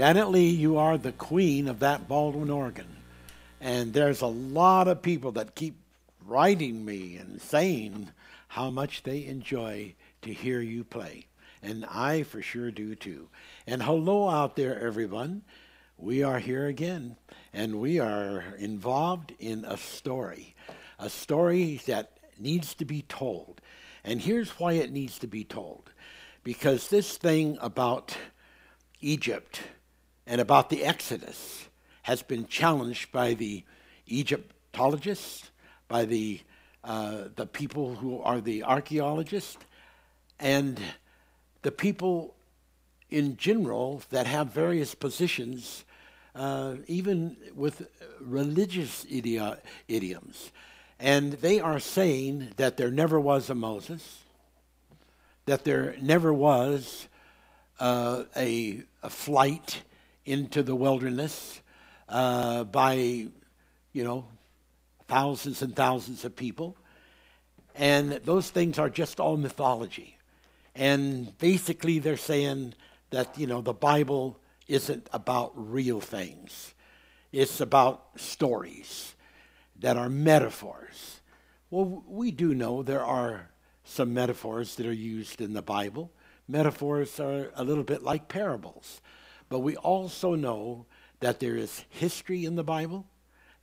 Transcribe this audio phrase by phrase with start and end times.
[0.00, 2.96] Janet Lee, you are the queen of that Baldwin organ.
[3.60, 5.76] And there's a lot of people that keep
[6.24, 8.08] writing me and saying
[8.48, 11.26] how much they enjoy to hear you play.
[11.62, 13.28] And I for sure do too.
[13.66, 15.42] And hello out there, everyone.
[15.98, 17.16] We are here again,
[17.52, 20.54] and we are involved in a story,
[20.98, 23.60] a story that needs to be told.
[24.02, 25.90] And here's why it needs to be told
[26.42, 28.16] because this thing about
[29.02, 29.60] Egypt
[30.30, 31.66] and about the Exodus
[32.02, 33.64] has been challenged by the
[34.06, 35.50] Egyptologists,
[35.88, 36.40] by the,
[36.84, 39.58] uh, the people who are the archaeologists,
[40.38, 40.80] and
[41.62, 42.36] the people
[43.10, 45.84] in general that have various positions,
[46.36, 47.88] uh, even with
[48.20, 50.52] religious idi- idioms.
[51.00, 54.20] And they are saying that there never was a Moses,
[55.46, 57.08] that there never was
[57.80, 59.82] uh, a, a, flight
[60.24, 61.60] into the wilderness
[62.08, 62.94] uh, by,
[63.92, 64.26] you know,
[65.08, 66.76] thousands and thousands of people.
[67.74, 70.18] And those things are just all mythology.
[70.74, 72.74] And basically, they're saying
[73.10, 74.38] that, you know, the Bible
[74.68, 76.74] isn't about real things,
[77.32, 79.14] it's about stories
[79.78, 81.20] that are metaphors.
[81.70, 83.50] Well, we do know there are
[83.84, 86.12] some metaphors that are used in the Bible.
[86.48, 89.00] Metaphors are a little bit like parables.
[89.50, 90.86] But we also know
[91.18, 93.06] that there is history in the Bible,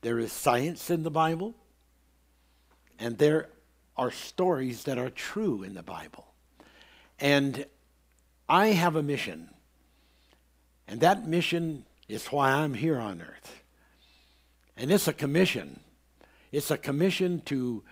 [0.01, 1.55] there is science in the Bible,
[2.99, 3.49] and there
[3.95, 6.27] are stories that are true in the Bible.
[7.19, 7.65] And
[8.47, 9.49] I have a mission,
[10.87, 13.63] and that mission is why I'm here on earth.
[14.75, 15.79] And it's a commission.
[16.51, 17.83] It's a commission to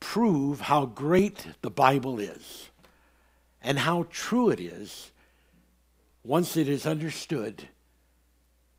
[0.00, 2.70] prove how great the Bible is
[3.60, 5.10] and how true it is
[6.26, 7.68] once it is understood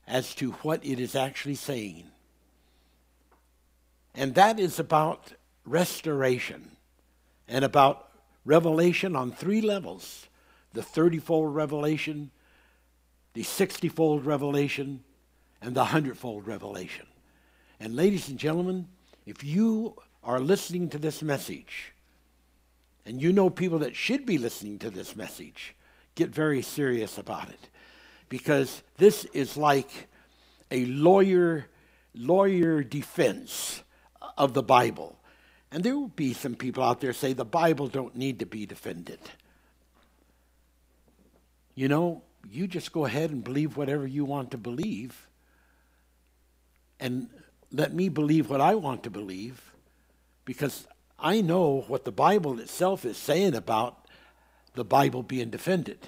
[0.06, 2.04] as to what it is actually saying.
[4.14, 5.32] And that is about
[5.66, 6.72] restoration
[7.48, 8.10] and about
[8.44, 10.28] revelation on three levels
[10.74, 12.30] the 30 fold revelation,
[13.34, 15.04] the 60 fold revelation,
[15.60, 17.08] and the 100 fold revelation.
[17.80, 18.88] And, ladies and gentlemen,
[19.26, 21.94] if you are listening to this message,
[23.08, 25.74] and you know people that should be listening to this message,
[26.18, 27.70] get very serious about it.
[28.28, 30.10] Because this is like
[30.70, 31.68] a lawyer
[32.14, 33.84] lawyer defense
[34.38, 35.18] of the Bible.
[35.72, 38.66] And there will be some people out there say the Bible don't need to be
[38.66, 39.20] defended.
[41.76, 45.28] You know, you just go ahead and believe whatever you want to believe.
[47.00, 47.30] And
[47.72, 49.72] let me believe what I want to believe
[50.44, 50.88] because
[51.20, 54.07] I know what the Bible itself is saying about
[54.78, 56.08] the Bible being defended.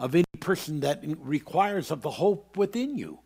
[0.00, 3.18] of any person that requires of the hope within you.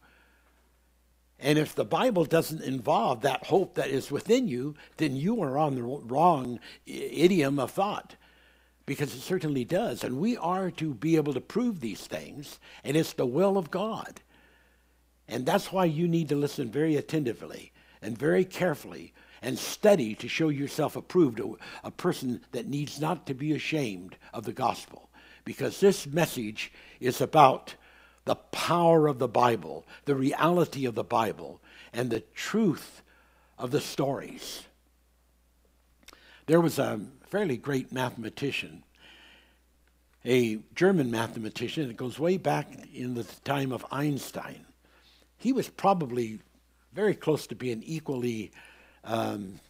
[1.38, 5.58] And if the Bible doesn't involve that hope that is within you, then you are
[5.58, 8.16] on the wrong idiom of thought.
[8.86, 10.02] Because it certainly does.
[10.02, 13.70] And we are to be able to prove these things, and it's the will of
[13.70, 14.22] God.
[15.28, 17.71] And that's why you need to listen very attentively
[18.02, 21.40] and very carefully and study to show yourself approved,
[21.82, 25.08] a person that needs not to be ashamed of the gospel
[25.44, 27.74] because this message is about
[28.24, 31.60] the power of the Bible, the reality of the Bible,
[31.92, 33.02] and the truth
[33.58, 34.62] of the stories.
[36.46, 38.84] There was a fairly great mathematician,
[40.24, 41.90] a German mathematician.
[41.90, 44.66] It goes way back in the time of Einstein.
[45.36, 46.40] He was probably
[46.92, 48.50] very close to being equally
[49.04, 49.60] um,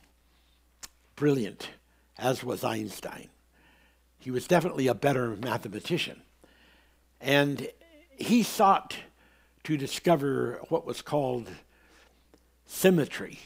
[1.16, 1.70] brilliant
[2.18, 3.28] as was Einstein.
[4.18, 6.22] He was definitely a better mathematician.
[7.20, 7.68] And
[8.10, 8.96] he sought
[9.64, 11.48] to discover what was called
[12.66, 13.38] symmetry,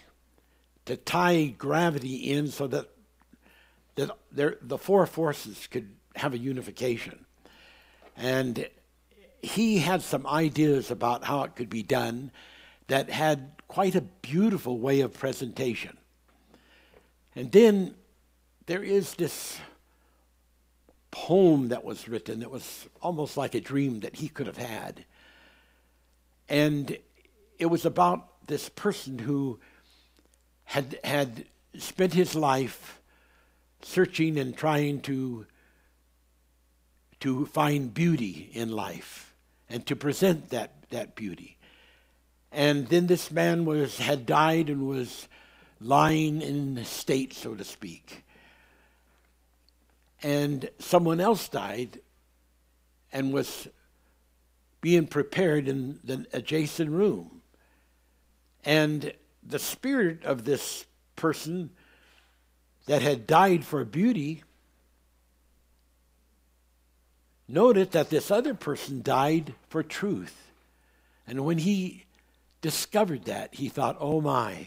[0.86, 2.88] to tie gravity in so that,
[3.96, 7.24] that there, the four forces could have a unification.
[8.16, 8.68] And
[9.42, 12.30] he had some ideas about how it could be done
[12.88, 15.96] that had quite a beautiful way of presentation.
[17.34, 17.94] And then
[18.66, 19.58] there is this
[21.10, 25.04] poem that was written that was almost like a dream that he could have had.
[26.48, 26.98] And
[27.58, 29.58] it was about this person who
[30.64, 31.46] had, had
[31.78, 33.00] spent his life
[33.82, 35.46] searching and trying to,
[37.20, 39.34] to find beauty in life
[39.68, 41.55] and to present that, that beauty.
[42.52, 45.28] And then this man was, had died and was
[45.80, 48.24] lying in state, so to speak.
[50.22, 52.00] and someone else died
[53.12, 53.68] and was
[54.80, 57.42] being prepared in the adjacent room.
[58.64, 59.12] And
[59.42, 61.70] the spirit of this person
[62.86, 64.42] that had died for beauty
[67.48, 70.50] noted that this other person died for truth.
[71.26, 72.05] And when he
[72.66, 74.66] discovered that, he thought, oh my,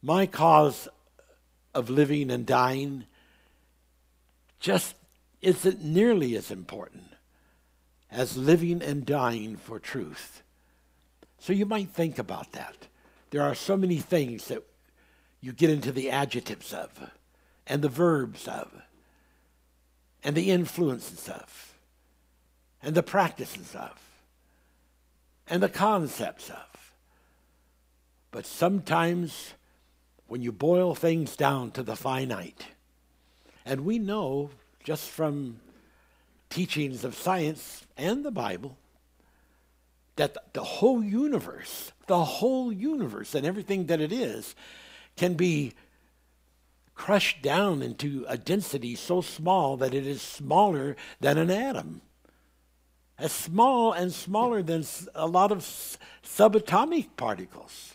[0.00, 0.88] my cause
[1.74, 3.04] of living and dying
[4.58, 4.94] just
[5.42, 7.12] isn't nearly as important
[8.10, 10.42] as living and dying for truth.
[11.38, 12.88] So you might think about that.
[13.28, 14.62] There are so many things that
[15.42, 17.10] you get into the adjectives of,
[17.66, 18.72] and the verbs of,
[20.24, 21.74] and the influences of,
[22.82, 24.05] and the practices of,
[25.48, 26.92] and the concepts of.
[28.30, 29.54] But sometimes
[30.26, 32.66] when you boil things down to the finite,
[33.64, 34.50] and we know
[34.82, 35.60] just from
[36.50, 38.76] teachings of science and the Bible
[40.16, 44.54] that the whole universe, the whole universe and everything that it is,
[45.16, 45.74] can be
[46.94, 52.00] crushed down into a density so small that it is smaller than an atom.
[53.18, 57.94] As small and smaller than a lot of subatomic particles.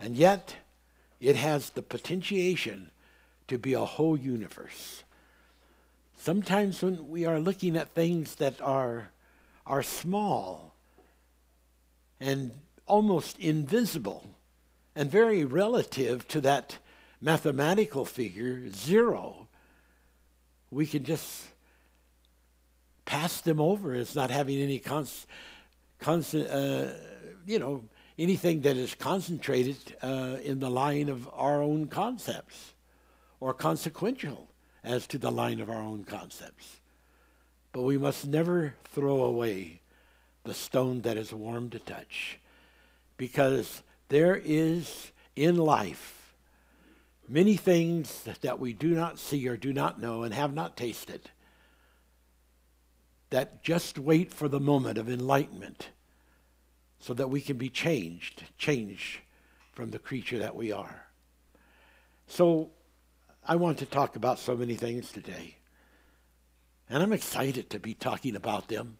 [0.00, 0.56] And yet,
[1.20, 2.90] it has the potentiation
[3.48, 5.04] to be a whole universe.
[6.16, 9.10] Sometimes when we are looking at things that are,
[9.66, 10.74] are small
[12.20, 12.52] and
[12.86, 14.30] almost invisible
[14.94, 16.78] and very relative to that
[17.20, 19.48] mathematical figure, zero,
[20.70, 21.46] we can just
[23.04, 25.26] pass them over as not having any cons,
[25.98, 26.96] cons uh,
[27.46, 27.84] you know,
[28.18, 32.74] anything that is concentrated uh, in the line of our own concepts
[33.40, 34.48] or consequential
[34.84, 36.80] as to the line of our own concepts.
[37.72, 39.80] But we must never throw away
[40.44, 42.38] the stone that is warm to touch
[43.16, 46.34] because there is in life
[47.28, 51.30] many things that we do not see or do not know and have not tasted
[53.32, 55.88] that just wait for the moment of enlightenment
[57.00, 59.20] so that we can be changed, changed
[59.72, 61.06] from the creature that we are.
[62.26, 62.70] So
[63.48, 65.56] I want to talk about so many things today.
[66.90, 68.98] And I'm excited to be talking about them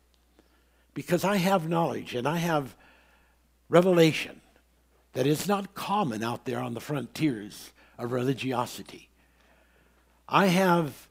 [0.95, 2.75] because I have knowledge and I have
[3.69, 4.41] revelation
[5.13, 9.11] that is not common out there on the frontiers of religiosity.
[10.27, 11.07] I have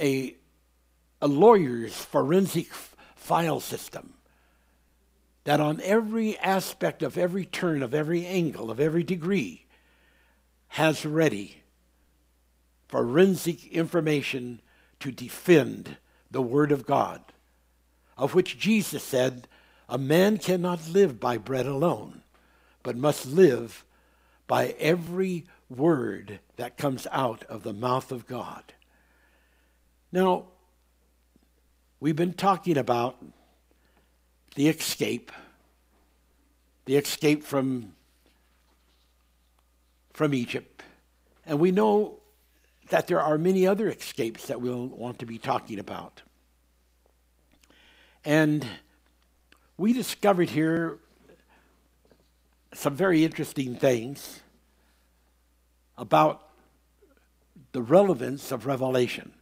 [0.00, 0.34] a,
[1.24, 2.66] a lawyer's forensic
[3.16, 4.12] file system
[5.44, 9.64] that on every aspect of every turn, of every angle, of every degree,
[10.68, 11.62] has ready
[12.88, 14.60] forensic information
[15.00, 15.96] to defend
[16.30, 17.22] the Word of God,
[18.18, 19.48] of which Jesus said,
[19.88, 22.20] A man cannot live by bread alone,
[22.82, 23.82] but must live
[24.46, 28.74] by every word that comes out of the mouth of God.
[30.12, 30.48] Now,
[32.04, 33.16] we've been talking about
[34.56, 35.32] the escape,
[36.84, 37.94] the escape from,
[40.12, 40.82] from Egypt.
[41.46, 42.20] And we know
[42.90, 46.20] that there are many other escapes that we'll want to be talking about.
[48.22, 48.66] And
[49.78, 50.98] we discovered here
[52.74, 54.40] some very interesting things
[55.96, 56.50] about
[57.72, 59.32] the relevance of revelation.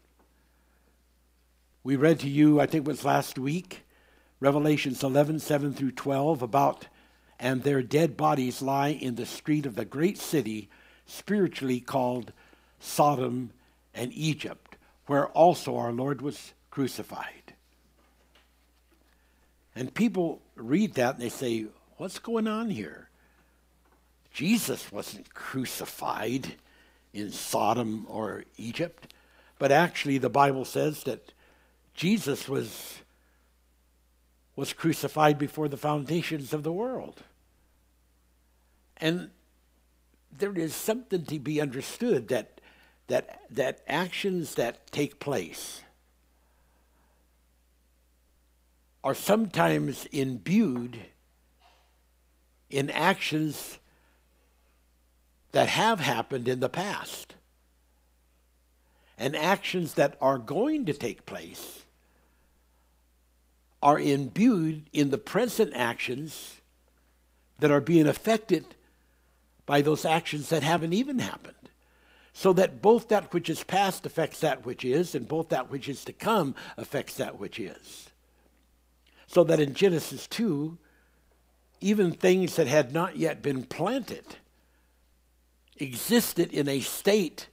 [1.84, 3.82] We read to you, I think it was last week,
[4.38, 6.86] Revelations 11, 7 through 12, about,
[7.40, 10.68] and their dead bodies lie in the street of the great city,
[11.06, 12.32] spiritually called
[12.78, 13.50] Sodom
[13.94, 17.54] and Egypt, where also our Lord was crucified.
[19.74, 23.08] And people read that and they say, What's going on here?
[24.32, 26.54] Jesus wasn't crucified
[27.12, 29.12] in Sodom or Egypt,
[29.58, 31.32] but actually the Bible says that
[31.94, 33.02] Jesus was
[34.54, 37.22] was crucified before the foundations of the world.
[38.98, 39.30] And
[40.30, 42.60] there is something to be understood that,
[43.08, 45.82] that, that actions that take place
[49.02, 50.98] are sometimes imbued
[52.70, 53.78] in actions
[55.50, 57.34] that have happened in the past
[59.18, 61.81] and actions that are going to take place
[63.82, 66.60] are imbued in the present actions
[67.58, 68.64] that are being affected
[69.66, 71.56] by those actions that haven't even happened.
[72.32, 75.88] so that both that which is past affects that which is, and both that which
[75.88, 78.08] is to come affects that which is.
[79.26, 80.78] So that in Genesis 2,
[81.80, 84.24] even things that had not yet been planted
[85.76, 87.48] existed in a state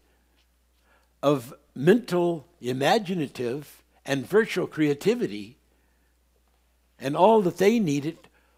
[1.22, 5.58] of mental, imaginative, and virtual creativity,
[7.00, 8.18] and all that they needed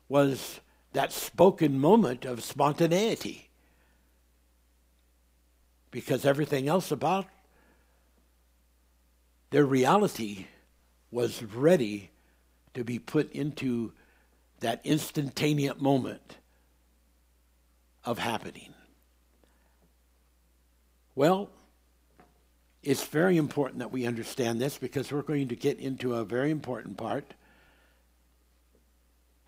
[0.09, 0.59] was
[0.93, 3.49] that spoken moment of spontaneity.
[5.89, 7.27] Because everything else about
[9.51, 10.47] their reality
[11.11, 12.09] was ready
[12.73, 13.91] to be put into
[14.61, 16.37] that instantaneous moment
[18.05, 18.73] of happening.
[21.15, 21.49] Well,
[22.81, 26.49] it's very important that we understand this because we're going to get into a very
[26.49, 27.33] important part.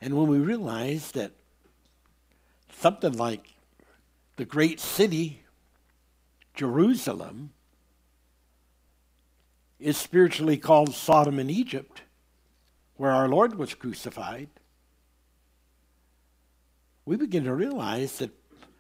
[0.04, 1.32] And when we realize that
[2.74, 3.54] something like
[4.36, 5.44] the great city,
[6.54, 7.54] Jerusalem,
[9.80, 12.02] is spiritually called Sodom and Egypt,
[12.98, 14.50] where our Lord was crucified,
[17.06, 18.32] we begin to realize that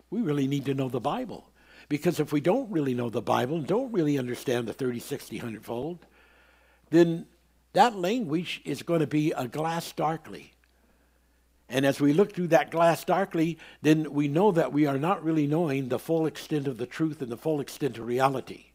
[0.09, 1.49] we really need to know the Bible.
[1.88, 5.38] Because if we don't really know the Bible and don't really understand the 30, 60,
[5.38, 6.05] 100 fold,
[6.89, 7.27] then
[7.71, 10.53] that language is going to be a glass darkly.
[11.73, 15.23] And as we look through that glass darkly, then we know that we are not
[15.23, 18.65] really knowing the full extent of the truth and the full extent of reality.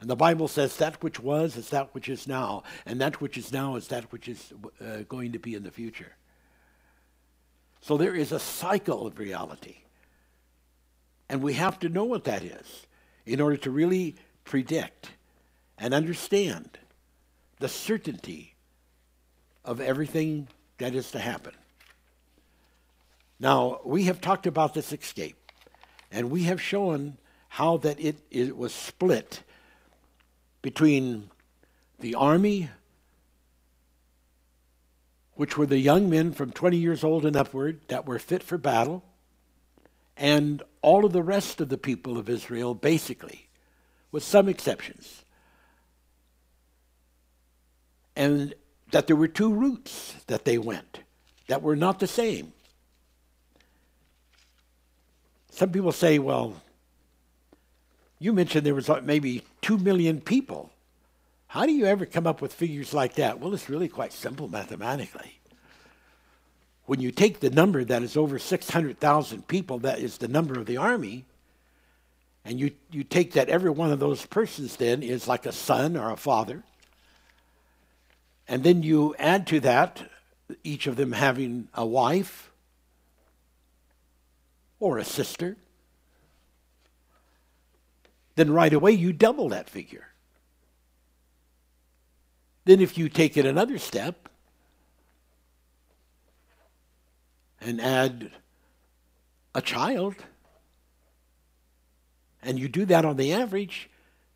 [0.00, 3.36] And the Bible says that which was is that which is now, and that which
[3.36, 6.14] is now is that which is uh, going to be in the future.
[7.80, 9.78] So there is a cycle of reality.
[11.28, 12.86] And we have to know what that is
[13.24, 15.10] in order to really predict
[15.78, 16.78] and understand
[17.58, 18.54] the certainty
[19.64, 20.46] of everything
[20.78, 21.52] that is to happen.
[23.38, 25.36] Now, we have talked about this escape,
[26.10, 29.42] and we have shown how that it, it was split
[30.62, 31.30] between
[32.00, 32.70] the army,
[35.34, 38.58] which were the young men from 20 years old and upward that were fit for
[38.58, 39.04] battle,
[40.16, 43.48] and all of the rest of the people of Israel, basically,
[44.12, 45.24] with some exceptions.
[48.14, 48.54] And
[48.90, 51.00] that there were two routes that they went
[51.48, 52.52] that were not the same.
[55.50, 56.60] Some people say, well,
[58.18, 60.70] you mentioned there was maybe 2 million people.
[61.48, 63.40] How do you ever come up with figures like that?
[63.40, 65.36] Well, it's really quite simple mathematically
[66.86, 70.66] when you take the number that is over 600,000 people, that is the number of
[70.66, 71.24] the army,
[72.44, 75.96] and you, you take that every one of those persons then is like a son
[75.96, 76.62] or a father,
[78.48, 80.10] and then you add to that
[80.62, 82.50] each of them having a wife
[84.78, 85.56] or a sister,
[88.36, 90.08] then right away you double that figure.
[92.64, 94.28] Then, if you take it another step,
[97.60, 98.32] and add
[99.54, 100.16] a child,
[102.42, 103.88] and you do that on the average,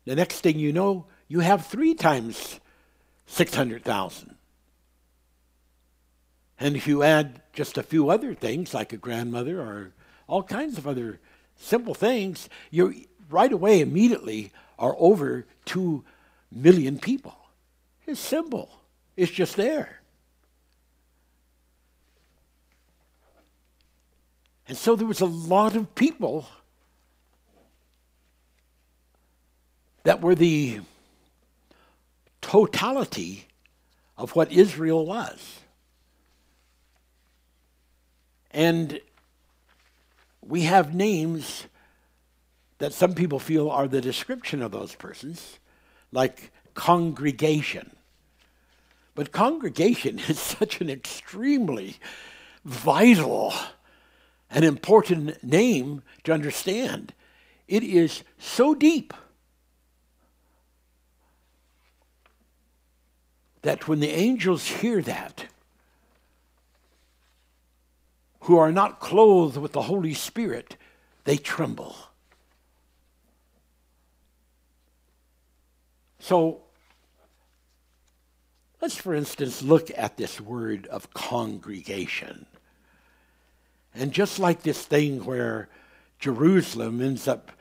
[0.05, 2.60] the next thing you know, you have three times
[3.31, 4.35] 600,000.
[6.59, 9.93] And if you add just a few other things, like a grandmother or
[10.27, 11.19] all kinds of other
[11.55, 12.93] simple things, you're
[13.29, 16.03] right away, immediately, are over 2
[16.51, 17.35] million people.
[18.05, 18.69] It's simple,
[19.15, 20.01] it's just there.
[24.67, 26.47] And so there was a lot of people
[30.03, 30.81] that were the
[32.41, 33.47] totality
[34.17, 35.59] of what Israel was.
[38.51, 38.99] And
[40.41, 41.65] we have names
[42.79, 45.59] that some people feel are the description of those persons,
[46.11, 47.91] like congregation.
[49.15, 51.97] But congregation is such an extremely
[52.65, 53.53] vital
[54.51, 57.13] an important name to understand.
[57.67, 59.13] It is so deep
[63.61, 65.45] that when the angels hear that,
[68.41, 70.75] who are not clothed with the Holy Spirit,
[71.25, 71.95] they tremble.
[76.19, 76.61] So,
[78.81, 82.45] let's, for instance, look at this word of congregation.
[83.93, 85.69] And just like this thing where
[86.19, 87.51] Jerusalem ends up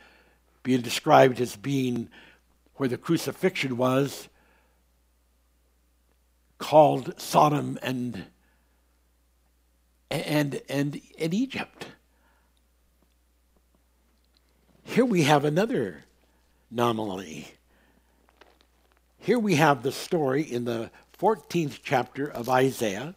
[0.63, 2.09] being described as being
[2.77, 4.29] where the crucifixion was,
[6.61, 8.27] called Sodom and
[10.11, 11.87] and and, and Egypt.
[14.85, 16.05] Here here we have another
[16.71, 17.49] anomaly.
[19.19, 23.15] Here we have the story in the 14th chapter of Isaiah,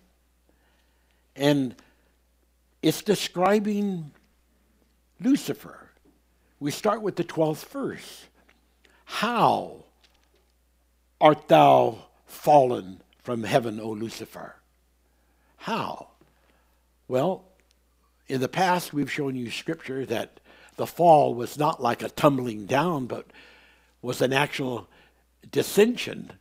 [1.36, 1.75] and
[2.82, 4.12] it's describing
[5.19, 5.89] Lucifer.
[6.60, 8.25] We start with the 12th verse.
[9.06, 9.84] How
[11.19, 14.55] art thou fallen from heaven, O Lucifer?
[15.57, 16.09] How?
[17.07, 17.45] Well,
[18.27, 20.39] in the past, we've shown you scripture that
[20.75, 23.27] the fall was not like a tumbling down, but
[24.01, 24.89] was an actual
[25.49, 26.33] dissension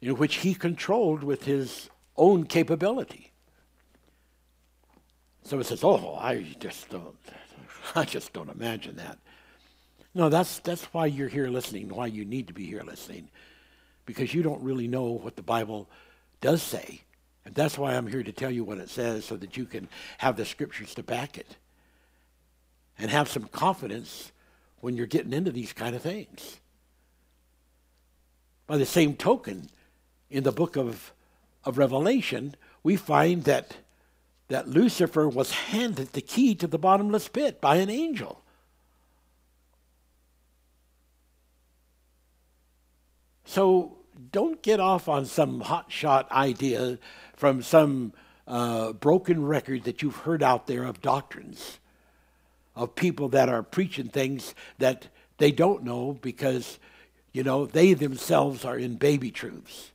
[0.00, 3.32] in which he controlled with his own capability.
[5.44, 7.16] So it says, "Oh, I just don't,
[7.94, 9.18] I just don't imagine that."
[10.14, 11.88] No, that's that's why you're here listening.
[11.88, 13.30] Why you need to be here listening,
[14.06, 15.88] because you don't really know what the Bible
[16.40, 17.02] does say,
[17.44, 19.88] and that's why I'm here to tell you what it says, so that you can
[20.18, 21.56] have the scriptures to back it,
[22.98, 24.32] and have some confidence
[24.80, 26.60] when you're getting into these kind of things.
[28.66, 29.68] By the same token,
[30.30, 31.12] in the book of,
[31.64, 33.76] of Revelation, we find that,
[34.48, 38.43] that Lucifer was handed the key to the bottomless pit by an angel.
[43.44, 43.98] So
[44.32, 46.98] don't get off on some hotshot idea
[47.36, 48.12] from some
[48.46, 51.78] uh, broken record that you've heard out there of doctrines,
[52.74, 56.78] of people that are preaching things that they don't know because,
[57.32, 59.92] you know, they themselves are in baby truths.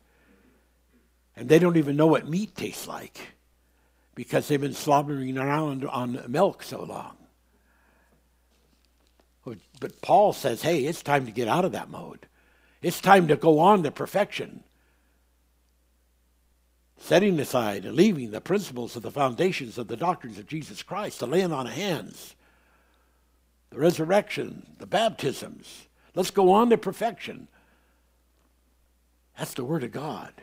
[1.36, 3.20] And they don't even know what meat tastes like
[4.16, 7.16] because they've been slobbering around on milk so long.
[9.80, 12.28] But Paul says, hey, it's time to get out of that mode.
[12.82, 14.64] It's time to go on to perfection.
[16.98, 21.20] Setting aside and leaving the principles of the foundations of the doctrines of Jesus Christ,
[21.20, 22.36] the laying on of hands,
[23.70, 25.88] the resurrection, the baptisms.
[26.16, 27.48] Let's go on to perfection.
[29.38, 30.34] That's the Word of God.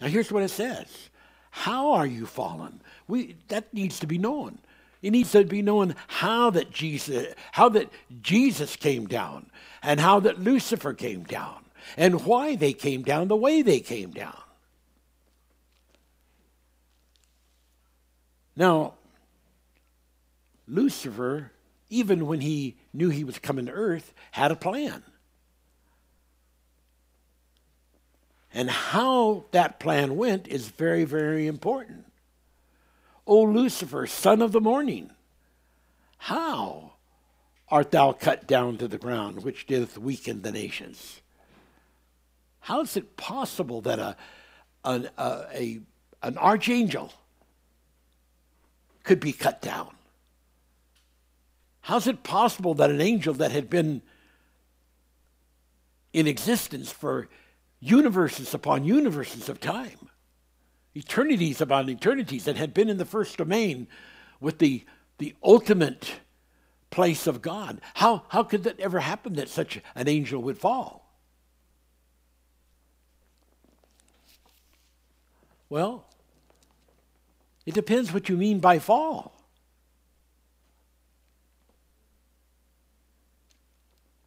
[0.00, 1.10] Now here's what it says.
[1.50, 2.80] How are you fallen?
[3.06, 4.58] We, that needs to be known.
[5.02, 9.50] It needs to be known how that Jesus, how that Jesus came down,
[9.82, 11.64] and how that Lucifer came down,
[11.96, 14.36] and why they came down the way they came down.
[18.56, 18.94] Now,
[20.68, 21.50] Lucifer,
[21.88, 25.02] even when he knew he was coming to earth, had a plan.
[28.52, 32.09] And how that plan went is very, very important.
[33.30, 35.12] O Lucifer, son of the morning,
[36.18, 36.94] how
[37.68, 41.20] art thou cut down to the ground, which didst weaken the nations?
[42.58, 44.16] How is it possible that a,
[44.84, 45.80] an, a, a,
[46.24, 47.12] an archangel
[49.04, 49.90] could be cut down?
[51.82, 54.02] How is it possible that an angel that had been
[56.12, 57.28] in existence for
[57.78, 60.09] universes upon universes of time,
[60.94, 63.86] eternities upon eternities that had been in the first domain
[64.40, 64.84] with the,
[65.18, 66.20] the ultimate
[66.90, 67.80] place of God.
[67.94, 71.06] How, how could that ever happen that such an angel would fall?
[75.68, 76.06] Well,
[77.64, 79.36] it depends what you mean by fall.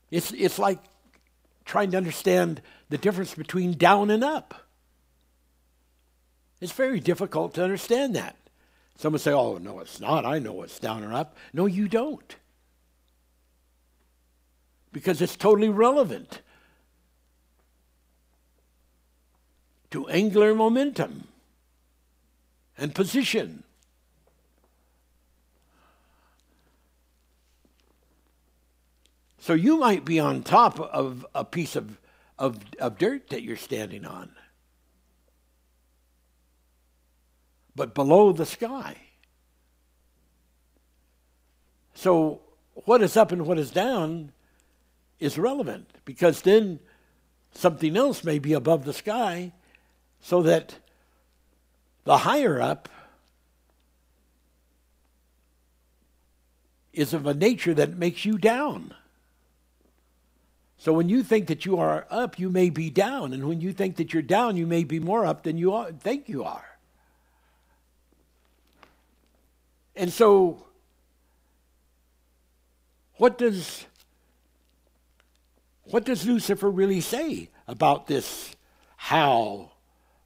[0.10, 0.80] It's, it's like
[1.65, 4.62] trying to understand the difference between down and up.
[6.63, 8.38] It's very difficult to understand that.
[8.95, 10.26] Someone say, oh, no, it's not.
[10.26, 11.36] I know it's down or up.
[11.52, 12.38] No, you don't.
[14.93, 16.39] Because it's totally relevant
[19.91, 21.28] to angular momentum
[22.78, 23.65] and position.
[29.38, 31.97] So you might be on top of a piece of,
[32.39, 34.32] of, of dirt that you're standing on,
[37.75, 38.97] but below the sky.
[41.93, 42.41] So
[42.73, 44.31] what is up and what is down
[45.19, 46.79] is relevant because then
[47.53, 49.53] something else may be above the sky
[50.21, 50.79] so that
[52.03, 52.89] the higher up
[56.91, 58.93] is of a nature that makes you down.
[60.77, 63.31] So when you think that you are up, you may be down.
[63.33, 65.91] And when you think that you're down, you may be more up than you are,
[65.91, 66.72] think you are.
[69.95, 70.65] And so,
[73.17, 73.86] what does
[75.84, 78.56] what does Lucifer really say about this?
[78.97, 79.71] How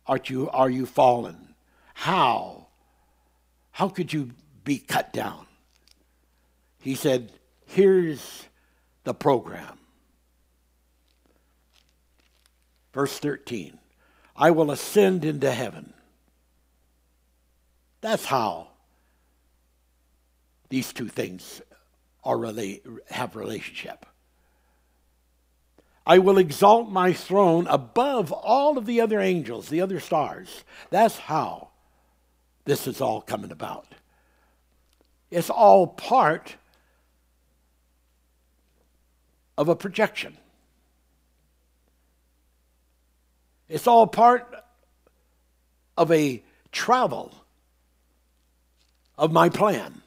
[0.06, 1.56] art you are you fallen?
[1.94, 2.68] How?
[3.72, 4.32] How could you
[4.64, 5.46] be cut down?
[6.80, 7.32] He said,
[7.66, 8.46] Here's
[9.04, 9.80] the program.
[12.94, 13.78] Verse 13
[14.36, 15.94] I will ascend into heaven.
[18.02, 18.67] That's how
[20.70, 21.62] these two things
[22.24, 24.06] are relate, have relationship.
[26.06, 30.64] I will exalt my throne above all of the other angels, the other stars.
[30.90, 31.70] That's how
[32.66, 33.88] this is all coming about.
[35.30, 36.56] It's all part
[39.58, 40.38] of a projection.
[43.68, 44.54] It's all part
[45.98, 47.34] of a travel
[49.18, 50.02] of my plan.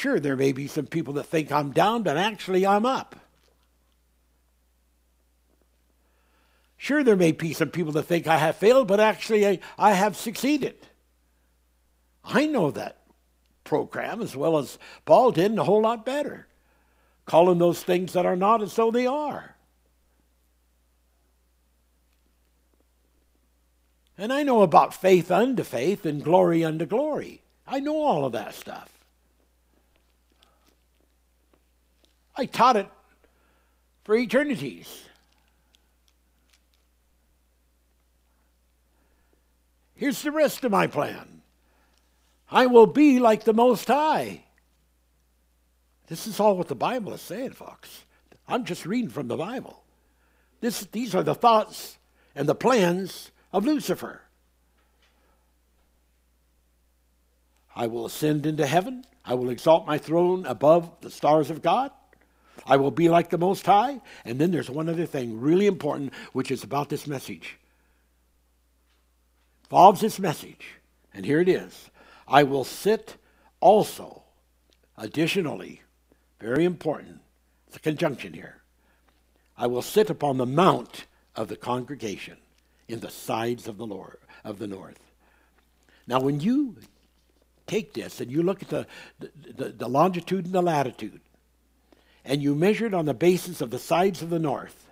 [0.00, 3.16] Sure, there may be some people that think I'm down, but actually I'm up.
[6.78, 9.92] Sure, there may be some people that think I have failed, but actually I, I
[9.92, 10.86] have succeeded.
[12.24, 13.02] I know that
[13.62, 16.46] program as well as Paul did, and a whole lot better.
[17.26, 19.54] Calling those things that are not as though they are.
[24.16, 27.42] And I know about faith unto faith and glory unto glory.
[27.66, 28.99] I know all of that stuff.
[32.40, 32.88] I taught it
[34.02, 35.04] for eternities.
[39.94, 41.42] Here's the rest of my plan
[42.50, 44.44] I will be like the Most High.
[46.06, 48.06] This is all what the Bible is saying, folks.
[48.48, 49.82] I'm just reading from the Bible.
[50.62, 51.98] This, these are the thoughts
[52.34, 54.22] and the plans of Lucifer.
[57.76, 59.04] I will ascend into heaven.
[59.26, 61.90] I will exalt my throne above the stars of God.
[62.66, 64.00] I will be like the Most High.
[64.24, 67.58] And then there's one other thing really important, which is about this message.
[69.64, 70.74] Involves this message.
[71.14, 71.90] And here it is
[72.26, 73.16] I will sit
[73.60, 74.22] also,
[74.96, 75.82] additionally,
[76.40, 77.20] very important,
[77.66, 78.62] it's a conjunction here.
[79.56, 81.04] I will sit upon the mount
[81.36, 82.38] of the congregation
[82.88, 84.98] in the sides of the Lord of the north.
[86.06, 86.76] Now, when you
[87.66, 88.86] take this and you look at the,
[89.18, 91.20] the, the longitude and the latitude,
[92.24, 94.86] and you measure it on the basis of the sides of the north,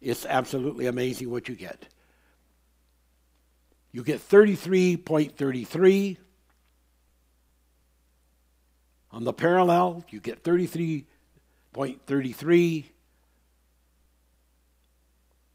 [0.00, 1.86] it's absolutely amazing what you get.
[3.92, 6.16] You get 33.33
[9.10, 12.84] on the parallel, you get 33.33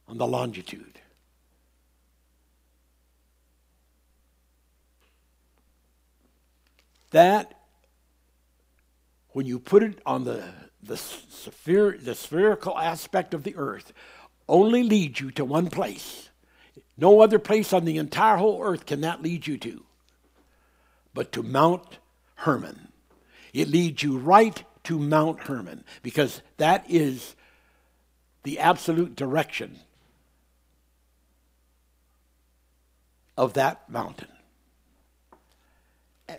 [0.08, 1.00] on the longitude.
[7.14, 7.54] That,
[9.30, 10.44] when you put it on the,
[10.82, 13.94] the, sphere, the spherical aspect of the earth,
[14.50, 16.30] only leads you to one place.
[16.98, 19.84] No other place on the entire whole earth can that lead you to,
[21.14, 22.00] but to Mount
[22.36, 22.90] Hermon.
[23.54, 27.36] It leads you right to Mount Hermon because that is
[28.42, 29.80] the absolute direction
[33.38, 34.30] of that mountain.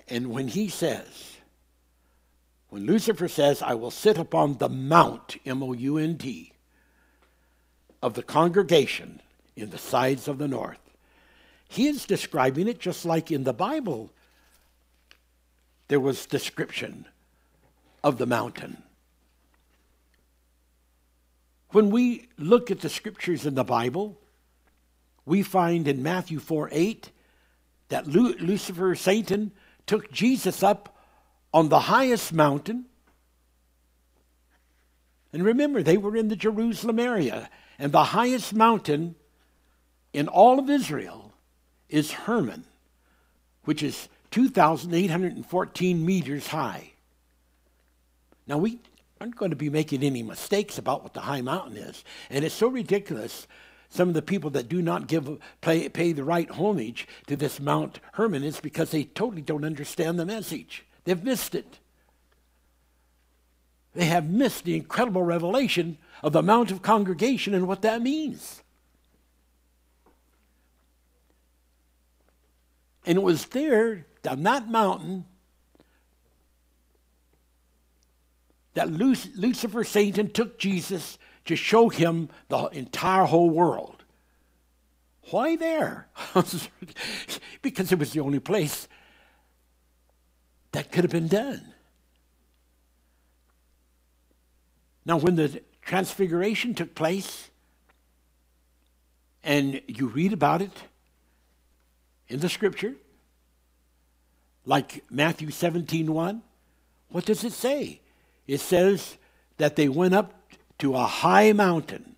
[0.09, 1.37] And when he says,
[2.69, 6.53] when Lucifer says, I will sit upon the mount, M O U N T,
[8.03, 9.21] of the congregation
[9.57, 10.81] in the sides of the north,
[11.69, 14.11] he is describing it just like in the Bible
[15.89, 17.07] there was description
[18.03, 18.83] of the mountain.
[21.71, 24.19] When we look at the scriptures in the Bible,
[25.27, 27.11] we find in Matthew 4 8
[27.89, 29.53] that Lucifer, Satan,
[29.87, 30.97] took Jesus up
[31.53, 32.87] on the highest mountain.
[35.33, 39.17] And remember, they were in the Jerusalem area, and the highest mountain
[40.13, 41.33] in all of Israel
[41.89, 42.65] is Hermon,
[43.65, 46.93] which is 2,814 meters high.
[48.47, 48.81] Now, we
[49.21, 52.05] aren't going to be making any mistakes about what the high mountain is.
[52.31, 53.47] And it's so ridiculous
[53.95, 57.61] some of the people that do not give pay, pay the right homage to this
[57.61, 60.85] Mount Hermon is because they totally don't understand the message.
[61.05, 61.79] They've missed it.
[63.95, 68.65] They have missed the incredible revelation of the Mount of Congregation and what that means.
[73.07, 75.25] And it was there, on that mountain,
[78.73, 84.05] that Lucifer, Satan, took Jesus to show him the entire whole world.
[85.31, 86.09] Why there?
[87.63, 88.89] because it was the only place
[90.73, 91.63] that could have been done.
[95.07, 97.51] Now, when the transfiguration took place,
[99.43, 100.73] and you read about it,
[102.29, 102.95] in the scripture,
[104.65, 106.43] like Matthew 17 1,
[107.11, 108.01] what does it say?
[108.47, 109.19] It says
[109.59, 110.33] that they went up
[110.79, 112.17] to a high mountain.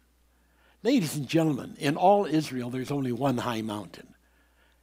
[0.82, 4.14] Ladies and gentlemen, in all Israel, there's only one high mountain,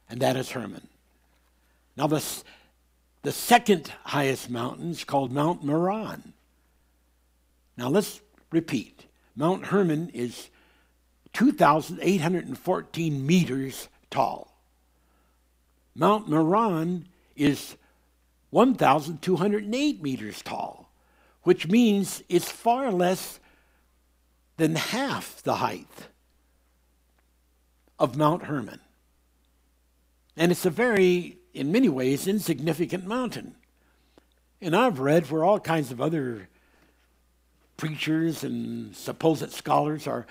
[0.08, 0.88] and that is Hermon.
[1.96, 2.22] Now, the,
[3.22, 6.34] the second highest mountain is called Mount Meron.
[7.76, 8.20] Now, let's
[8.52, 9.06] repeat
[9.36, 10.50] Mount Hermon is
[11.32, 14.56] 2,814 meters tall.
[15.94, 17.76] Mount Meron is
[18.50, 20.92] 1,208 meters tall,
[21.42, 23.40] which means it's far less
[24.56, 26.08] than half the height
[27.98, 28.80] of Mount Hermon.
[30.36, 33.54] And it's a very, in many ways, insignificant mountain.
[34.60, 36.48] And I've read where all kinds of other
[37.76, 40.26] preachers and supposed scholars are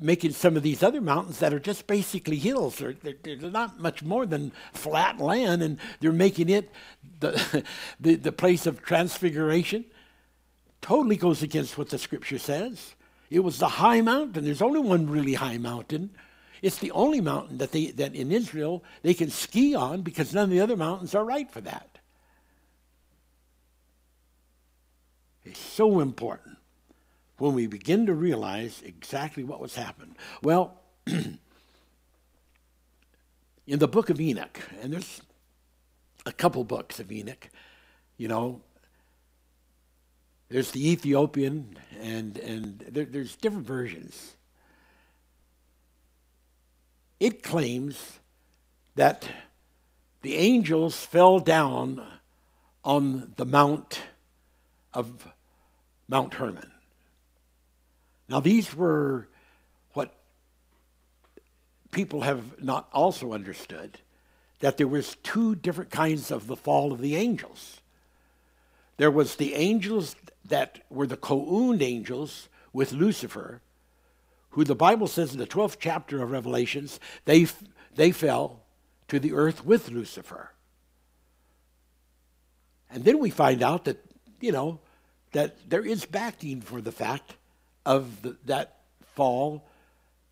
[0.00, 2.76] making some of these other mountains that are just basically hills.
[2.76, 6.70] They're, they're, they're, not much more than flat land, and they're making it
[7.20, 7.64] the,
[8.00, 9.84] the, the place of transfiguration.
[10.80, 12.94] Totally goes against what the scripture says.
[13.30, 14.44] It was the high mountain.
[14.44, 16.10] There's only one really high mountain.
[16.62, 20.44] It's the only mountain that, they, that in Israel they can ski on because none
[20.44, 21.98] of the other mountains are right for that.
[25.44, 26.58] It's so important
[27.38, 30.16] when we begin to realize exactly what was happening.
[30.42, 31.38] Well, in
[33.66, 35.22] the book of Enoch, and there's
[36.26, 37.48] a couple books of Enoch,
[38.16, 38.60] you know,
[40.48, 44.34] there's the Ethiopian, and, and there, there's different versions.
[47.20, 48.18] It claims
[48.94, 49.28] that
[50.22, 52.02] the angels fell down
[52.84, 54.00] on the mount
[54.94, 55.28] of
[56.08, 56.72] Mount Hermon.
[58.28, 59.28] Now, these were
[59.92, 60.14] what
[61.90, 63.98] people have not also understood
[64.60, 67.80] that there was two different kinds of the fall of the angels.
[68.96, 70.16] There was the angels
[70.48, 73.60] that were the co-owned angels with Lucifer,
[74.50, 77.46] who the Bible says in the 12th chapter of Revelations, they,
[77.94, 78.60] they fell
[79.08, 80.52] to the earth with Lucifer.
[82.90, 84.02] And then we find out that,
[84.40, 84.80] you know,
[85.32, 87.34] that there is backing for the fact
[87.84, 88.78] of the, that
[89.14, 89.64] fall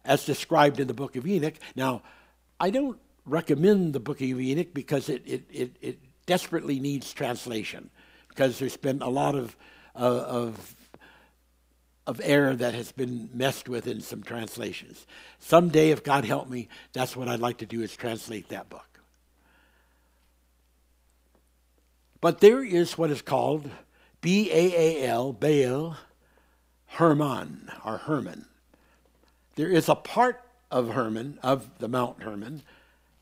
[0.05, 1.55] as described in the book of Enoch.
[1.75, 2.03] Now,
[2.59, 7.91] I don't recommend the book of Enoch because it, it, it, it desperately needs translation
[8.29, 9.57] because there's been a lot of,
[9.97, 10.75] of,
[12.07, 15.07] of error that has been messed with in some translations.
[15.39, 19.01] Someday, if God help me, that's what I'd like to do is translate that book.
[22.21, 23.71] But there is what is called
[24.21, 25.97] B A A L, Baal,
[26.87, 28.47] Hermon or Hermon.
[29.57, 32.63] There is a part of Hermon, of the Mount Hermon,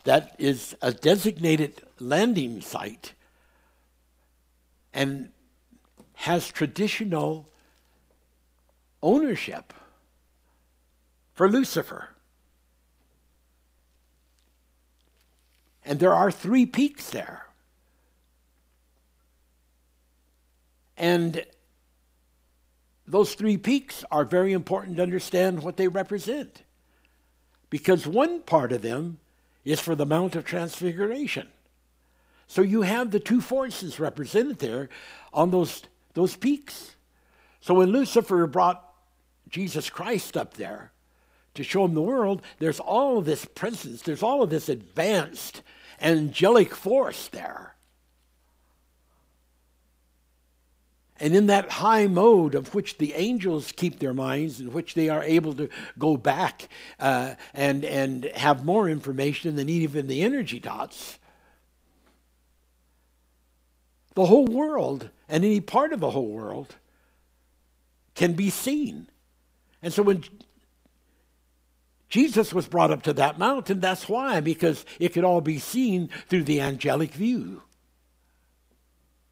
[0.05, 3.15] that is a designated landing site
[4.93, 5.31] and
[6.15, 7.49] has traditional
[9.03, 9.73] ownership
[11.35, 12.09] for Lucifer.
[15.85, 17.47] And there are three peaks there.
[20.97, 21.45] And
[23.07, 26.63] those three peaks are very important to understand what they represent.
[27.69, 29.19] Because one part of them
[29.65, 31.49] is for the Mount of Transfiguration.
[32.47, 34.89] So you have the two forces represented there
[35.33, 35.83] on those,
[36.15, 36.97] those peaks.
[37.61, 38.85] So when Lucifer brought
[39.49, 40.93] Jesus Christ up there
[41.55, 45.63] to show him the world, there's all of this presence, there's all of this advanced
[46.01, 47.75] angelic force there.
[51.21, 55.09] And in that high mode of which the angels keep their minds, in which they
[55.09, 60.59] are able to go back uh, and, and have more information than even the energy
[60.59, 61.19] dots,
[64.15, 66.77] the whole world and any part of the whole world
[68.15, 69.09] can be seen.
[69.83, 70.25] And so when
[72.09, 76.11] Jesus was brought up to that mountain, that's why, because it could all be seen
[76.29, 77.63] through the angelic view.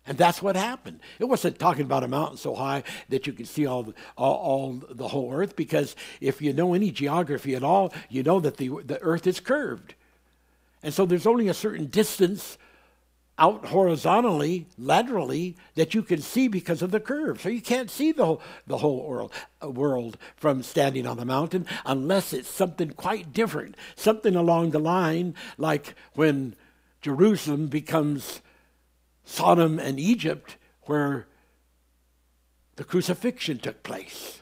[0.05, 0.99] And that's what happened.
[1.21, 4.35] It wasn't talking about a mountain so high that you could see all the, all,
[4.35, 8.57] all, the whole earth, because if you know any geography at all, you know that
[8.57, 9.95] the, the earth is curved.
[10.83, 12.59] And so there's only a certain distance
[13.43, 17.41] out horizontally, laterally, that you can see because of the curve.
[17.41, 21.25] So you can't see the whole, the whole world, uh, world from standing on the
[21.25, 26.55] mountain unless it's something quite different, something along the line like when
[27.01, 28.41] Jerusalem becomes
[29.25, 31.27] Sodom and Egypt, where
[32.77, 34.41] the crucifixion took place.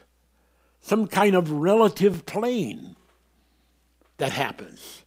[0.79, 2.95] Some kind of relative plane
[4.17, 5.03] that happens.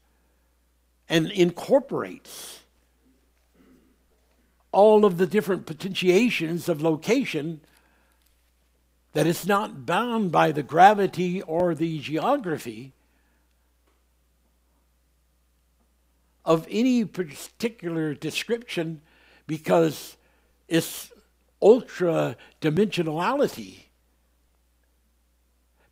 [1.09, 2.64] and incorporates
[4.75, 7.61] all of the different potentiations of location
[9.13, 12.93] that it's not bound by the gravity or the geography
[16.45, 19.01] of any particular description
[19.47, 20.17] because
[20.69, 21.13] its
[21.63, 23.85] ultra dimensionality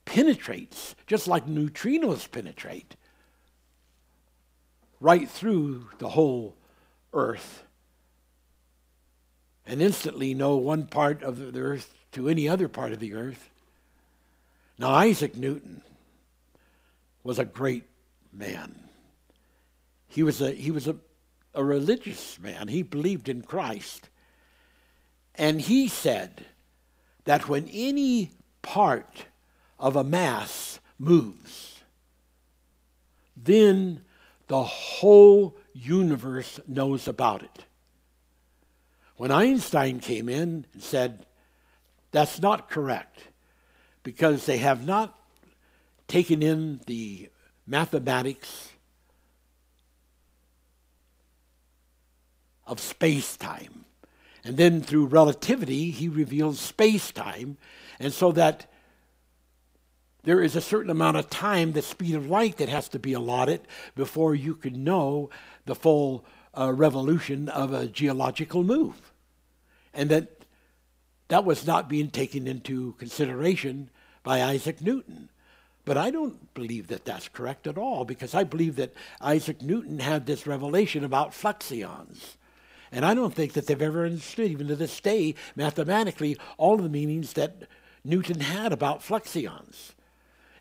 [0.04, 2.96] penetrates, just like neutrinos penetrate,
[5.00, 6.56] right through the whole
[7.14, 7.64] earth
[9.66, 13.50] and instantly know one part of the earth to any other part of the earth.
[14.78, 15.82] Now, Isaac Newton
[17.22, 17.84] was a great
[18.32, 18.74] man.
[20.08, 20.96] He was a, he was a,
[21.54, 22.68] a religious man.
[22.68, 24.08] He believed in Christ.
[25.34, 26.44] And he said
[27.24, 29.26] that when any part
[29.78, 31.80] of a mass moves,
[33.36, 34.04] then
[34.48, 37.64] the whole universe knows about it.
[39.22, 41.26] When Einstein came in and said,
[42.10, 43.20] that's not correct,
[44.02, 45.16] because they have not
[46.08, 47.28] taken in the
[47.64, 48.72] mathematics
[52.66, 53.84] of space time.
[54.42, 57.58] And then through relativity, he reveals space time.
[58.00, 58.66] And so that
[60.24, 63.12] there is a certain amount of time, the speed of light, that has to be
[63.12, 63.60] allotted
[63.94, 65.30] before you can know
[65.64, 66.24] the full
[66.58, 69.11] uh, revolution of a geological move.
[69.94, 70.42] And that
[71.28, 73.88] that was not being taken into consideration
[74.22, 75.30] by Isaac Newton.
[75.84, 79.98] But I don't believe that that's correct at all because I believe that Isaac Newton
[79.98, 82.36] had this revelation about fluxions.
[82.92, 86.82] And I don't think that they've ever understood, even to this day, mathematically, all of
[86.82, 87.62] the meanings that
[88.04, 89.92] Newton had about fluxions.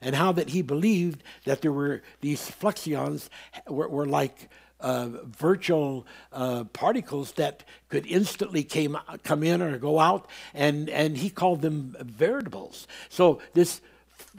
[0.01, 3.29] And how that he believed that there were these fluxions
[3.67, 4.49] were, were like
[4.81, 11.17] uh, virtual uh, particles that could instantly came, come in or go out, and, and
[11.17, 12.87] he called them variables.
[13.09, 13.81] So this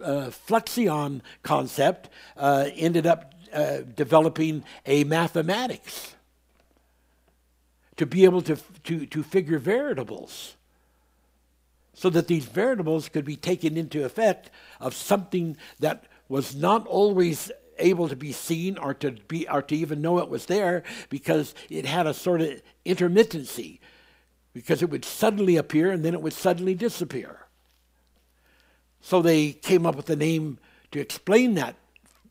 [0.02, 6.14] uh, fluxion concept uh, ended up uh, developing a mathematics
[7.96, 10.56] to be able to, to, to figure variables
[11.94, 17.52] so that these variables could be taken into effect of something that was not always
[17.78, 21.54] able to be seen or to be or to even know it was there because
[21.70, 23.78] it had a sort of intermittency
[24.52, 27.46] because it would suddenly appear and then it would suddenly disappear.
[29.00, 30.58] So they came up with a name
[30.92, 31.76] to explain that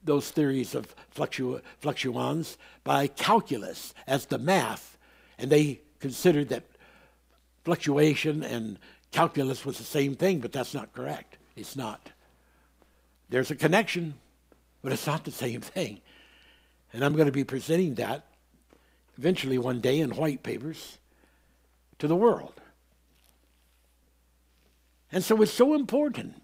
[0.03, 4.97] those theories of fluctu- fluctuons by calculus as the math.
[5.37, 6.63] And they considered that
[7.63, 8.79] fluctuation and
[9.11, 11.37] calculus was the same thing but that's not correct.
[11.55, 12.11] It's not.
[13.29, 14.15] There's a connection
[14.82, 16.01] but it's not the same thing.
[16.93, 18.25] And I'm going to be presenting that
[19.17, 20.97] eventually one day in white papers
[21.99, 22.59] to the world.
[25.11, 26.41] And so it's so important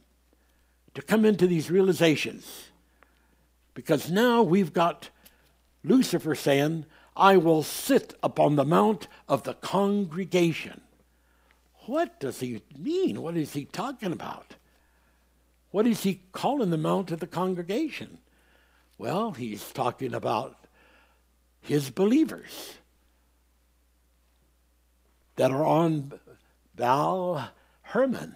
[0.94, 2.70] to come into these realizations
[3.74, 5.10] because now we've got
[5.84, 6.86] Lucifer saying,
[7.16, 10.82] I will sit upon the mount of the congregation.
[11.86, 13.22] What does he mean?
[13.22, 14.56] What is he talking about?
[15.72, 18.20] What is he calling the mount of the congregation?
[18.98, 20.58] Well, he's talking about
[21.62, 22.74] his believers
[25.36, 26.14] that are on
[26.76, 27.50] Baal
[27.82, 28.36] Hermon.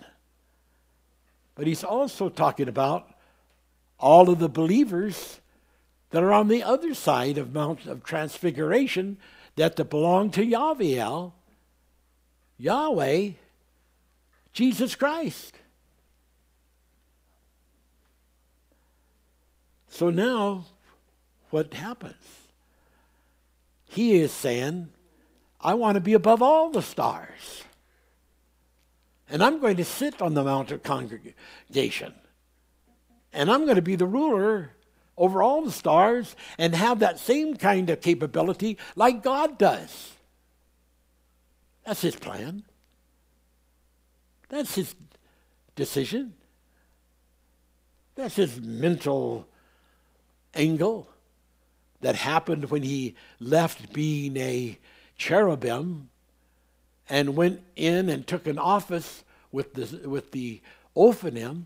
[1.56, 3.08] But he's also talking about
[4.00, 5.42] all of the believers
[6.12, 9.18] that are on the other side of Mount of Transfiguration
[9.56, 11.30] that belong to Yahweh,
[12.58, 13.30] Yahweh,
[14.54, 15.58] Jesus Christ.
[19.92, 20.66] So now,
[21.50, 22.16] what happens?
[23.84, 24.88] He is saying,
[25.60, 27.66] I want to be above all the stars.
[29.30, 32.14] And I'm going to sit on the Mount of Congregation.
[33.34, 34.72] And I'm going to be the ruler
[35.18, 40.14] over all the stars and have that same kind of capability like God does.
[41.86, 42.64] That's his plan.
[44.48, 44.96] That's his
[45.76, 46.34] decision.
[48.16, 49.48] That's his mental
[50.54, 51.08] angle
[52.02, 54.78] that happened when he left being a
[55.18, 56.10] cherubim
[57.10, 60.62] and went in and took an office with the, with the
[60.96, 61.66] Ophanim.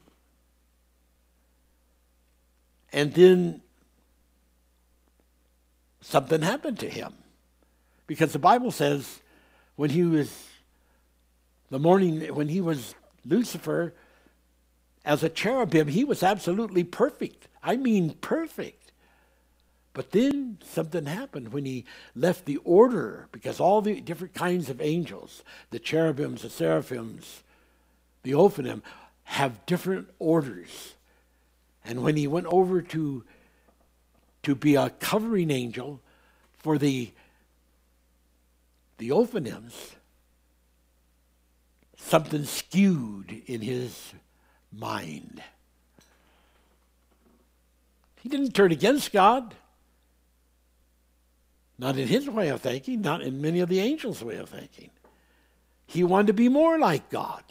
[2.91, 3.61] And then
[6.01, 7.13] something happened to him.
[8.07, 9.21] Because the Bible says
[9.75, 10.47] when he was
[11.69, 13.93] the morning, when he was Lucifer,
[15.03, 17.47] as a cherubim, he was absolutely perfect.
[17.65, 18.91] I mean, perfect.
[19.93, 21.85] But then something happened when he
[22.15, 25.41] left the order, because all the different kinds of angels,
[25.71, 27.41] the cherubims, the seraphims,
[28.23, 28.83] the ophanim,
[29.23, 30.93] have different orders.
[31.83, 33.23] And when he went over to,
[34.43, 36.01] to be a covering angel
[36.57, 37.11] for the,
[38.97, 39.95] the ophanims,
[41.97, 44.13] something skewed in his
[44.71, 45.41] mind.
[48.25, 49.53] He didn't turn against God.
[51.77, 54.89] Not in his way of thinking, not in many of the angels' way of thinking.
[55.85, 57.43] He wanted to be more like God.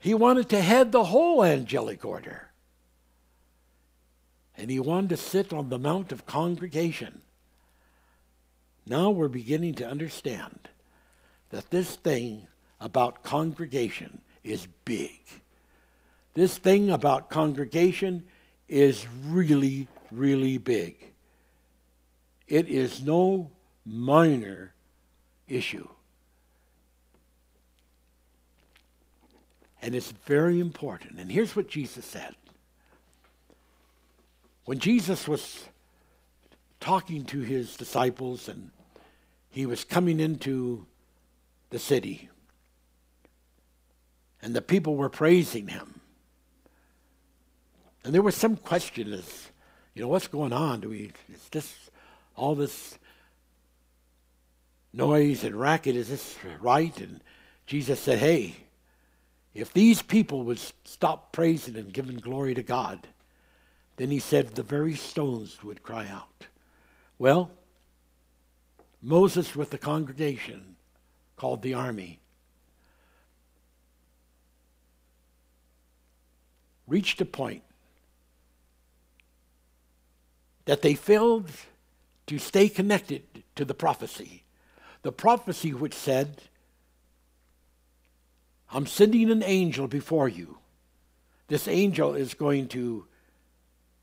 [0.00, 2.48] He wanted to head the whole angelic order.
[4.56, 7.22] And he wanted to sit on the Mount of Congregation.
[8.86, 10.68] Now we're beginning to understand
[11.50, 12.48] that this thing
[12.80, 15.20] about congregation is big.
[16.38, 18.22] This thing about congregation
[18.68, 20.94] is really, really big.
[22.46, 23.50] It is no
[23.84, 24.72] minor
[25.48, 25.88] issue.
[29.82, 31.18] And it's very important.
[31.18, 32.36] And here's what Jesus said.
[34.64, 35.64] When Jesus was
[36.78, 38.70] talking to his disciples and
[39.50, 40.86] he was coming into
[41.70, 42.28] the city,
[44.40, 45.97] and the people were praising him.
[48.08, 49.48] And there was some question as,
[49.92, 50.80] you know, what's going on?
[50.80, 51.90] Do we, is this
[52.34, 52.98] all this
[54.94, 56.98] noise and racket, is this right?
[57.02, 57.20] And
[57.66, 58.56] Jesus said, hey,
[59.52, 63.06] if these people would stop praising and giving glory to God,
[63.96, 66.46] then he said the very stones would cry out.
[67.18, 67.50] Well,
[69.02, 70.76] Moses with the congregation
[71.36, 72.20] called the army
[76.86, 77.64] reached a point
[80.68, 81.50] that they failed
[82.26, 83.22] to stay connected
[83.56, 84.42] to the prophecy.
[85.00, 86.42] The prophecy which said,
[88.70, 90.58] I'm sending an angel before you.
[91.46, 93.06] This angel is going to,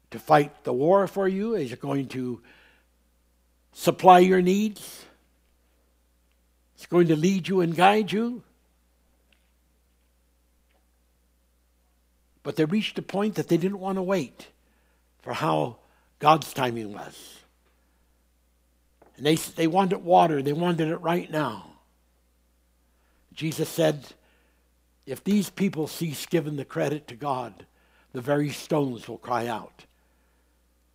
[0.09, 2.41] to fight the war for you, is going to
[3.71, 5.05] supply your needs,
[6.73, 8.41] it's going to lead you and guide you.
[12.41, 14.47] But they reached a point that they didn't want to wait
[15.21, 15.77] for how
[16.19, 17.39] God's timing was.
[19.17, 21.71] And they, they wanted water, they wanted it right now.
[23.33, 24.05] Jesus said,
[25.05, 27.65] if these people cease giving the credit to God,
[28.13, 29.85] the very stones will cry out.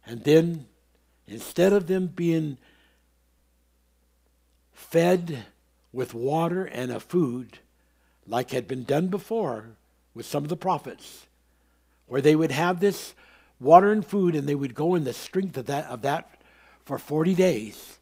[0.04, 0.66] And then,
[1.28, 2.58] instead of them being
[4.72, 5.44] fed
[5.92, 7.58] with water and a food,
[8.26, 9.76] like had been done before
[10.14, 11.26] with some of the prophets,
[12.06, 13.14] where they would have this
[13.60, 16.42] water and food and they would go in the strength of that, of that
[16.84, 17.98] for 40 days.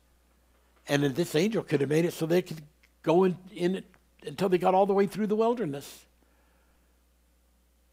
[0.86, 2.62] And this angel could have made it so they could
[3.02, 3.84] go in, in it
[4.24, 6.06] until they got all the way through the wilderness.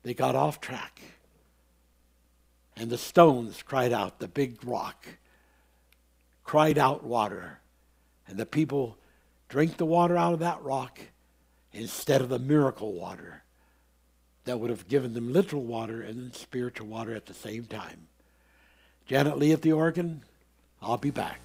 [0.03, 1.01] They got off track.
[2.77, 5.07] And the stones cried out, the big rock
[6.43, 7.59] cried out water.
[8.27, 8.97] And the people
[9.49, 10.99] drank the water out of that rock
[11.71, 13.44] instead of the miracle water
[14.45, 18.07] that would have given them literal water and spiritual water at the same time.
[19.05, 20.23] Janet Lee at the organ,
[20.81, 21.41] I'll be back.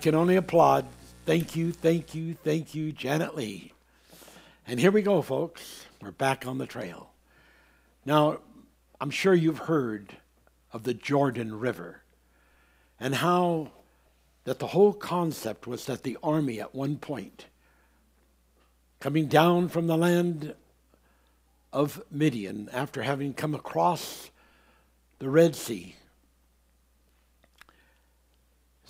[0.00, 0.86] Can only applaud.
[1.26, 3.72] Thank you, thank you, thank you, Janet Lee.
[4.66, 5.84] And here we go, folks.
[6.00, 7.10] We're back on the trail.
[8.06, 8.38] Now,
[9.00, 10.16] I'm sure you've heard
[10.72, 12.02] of the Jordan River
[12.98, 13.72] and how
[14.44, 17.46] that the whole concept was that the army at one point,
[19.00, 20.54] coming down from the land
[21.72, 24.30] of Midian after having come across
[25.18, 25.96] the Red Sea,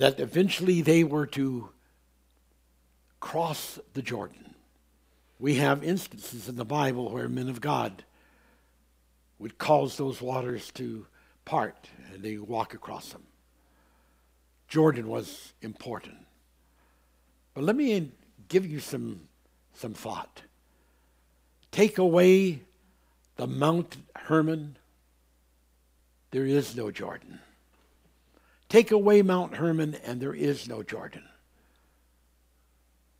[0.00, 1.68] that eventually they were to
[3.20, 4.54] cross the Jordan.
[5.38, 8.02] We have instances in the Bible where men of God
[9.38, 11.06] would cause those waters to
[11.44, 13.24] part and they walk across them.
[14.68, 16.16] Jordan was important.
[17.52, 18.10] But let me
[18.48, 19.28] give you some,
[19.74, 20.40] some thought.
[21.72, 22.62] Take away
[23.36, 24.78] the Mount Hermon,
[26.30, 27.40] there is no Jordan.
[28.70, 31.24] Take away Mount Hermon, and there is no Jordan.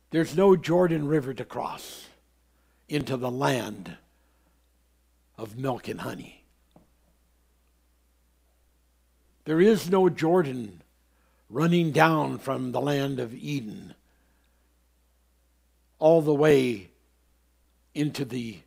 [0.09, 2.07] There's no Jordan River to cross
[2.87, 3.97] into the land
[5.37, 6.45] of milk and honey.
[9.43, 10.81] There is no Jordan
[11.49, 13.93] running down from the land of Eden
[15.99, 16.89] all the way
[17.93, 18.59] into the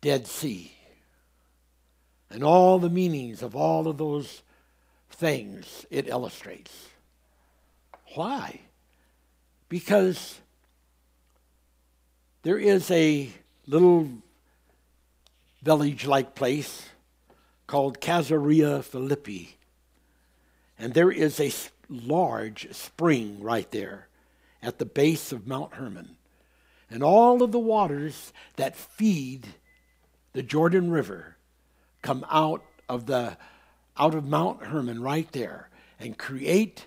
[0.00, 0.72] Dead Sea.
[2.30, 4.40] And all the meanings of all of those
[5.20, 6.88] things it illustrates.
[8.14, 8.60] Why?
[9.68, 10.40] Because
[12.42, 13.30] there is a
[13.66, 14.08] little
[15.62, 16.88] village like place
[17.66, 19.56] called Caesarea Philippi.
[20.78, 21.52] And there is a
[21.90, 24.08] large spring right there
[24.62, 26.16] at the base of Mount Hermon.
[26.88, 29.46] And all of the waters that feed
[30.32, 31.36] the Jordan River
[32.00, 33.36] come out of the
[34.00, 35.68] out of Mount Hermon right there
[36.00, 36.86] and create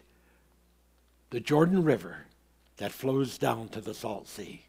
[1.30, 2.26] the Jordan River
[2.78, 4.66] that flows down to the Salt Sea.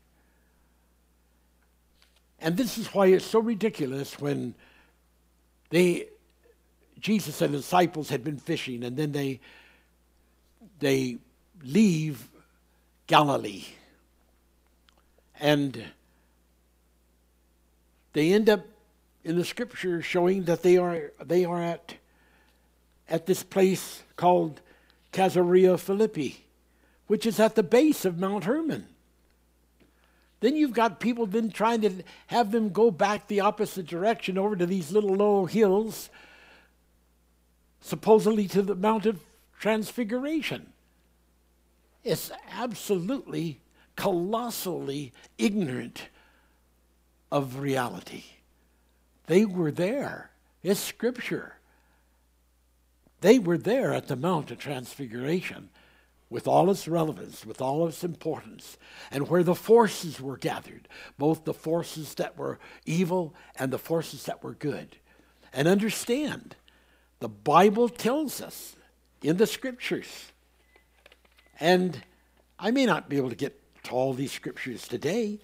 [2.39, 4.55] And this is why it's so ridiculous when
[5.71, 6.09] they
[7.01, 9.41] Jesus and the disciples had been fishing and then they
[10.81, 11.17] they
[11.63, 12.29] leave
[13.07, 13.65] Galilee.
[15.41, 15.83] And
[18.13, 18.67] they end up
[19.25, 21.95] in the scripture showing that they are they are at
[23.09, 24.61] at this place called
[25.13, 26.45] Caesarea Philippi,
[27.07, 28.87] which is at the base of Mount Hermon.
[30.41, 34.57] Then you've got people then trying to have them go back the opposite direction over
[34.57, 36.11] to these little low hills,
[37.81, 39.21] supposedly to the Mount of
[39.59, 40.73] Transfiguration.
[42.03, 43.61] It's absolutely,
[43.97, 46.09] colossally ignorant
[47.33, 48.25] of reality.
[49.27, 50.31] They were there.
[50.63, 51.57] It's scripture.
[53.25, 55.71] They were there at the Mount of Transfiguration
[56.29, 58.77] with all its relevance, with all its importance,
[59.11, 64.25] and where the forces were gathered, both the forces that were evil and the forces
[64.25, 64.99] that were good.
[65.55, 66.57] And understand,
[67.21, 68.77] the Bible tells us
[69.23, 70.31] in the scriptures,
[71.59, 72.03] and
[72.59, 75.39] I may not be able to get to all these scriptures today,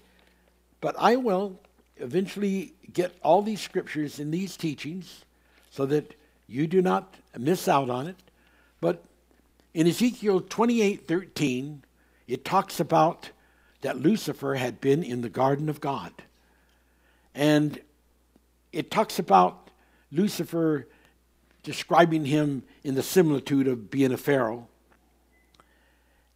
[0.81, 1.59] but I will
[1.97, 5.25] eventually get all these scriptures in these teachings
[5.71, 6.13] so that
[6.51, 8.17] you do not miss out on it.
[8.81, 9.03] But
[9.73, 11.83] in Ezekiel 28 13,
[12.27, 13.31] it talks about
[13.81, 16.11] that Lucifer had been in the garden of God.
[17.33, 17.79] And
[18.73, 19.69] it talks about
[20.11, 20.87] Lucifer
[21.63, 24.67] describing him in the similitude of being a Pharaoh.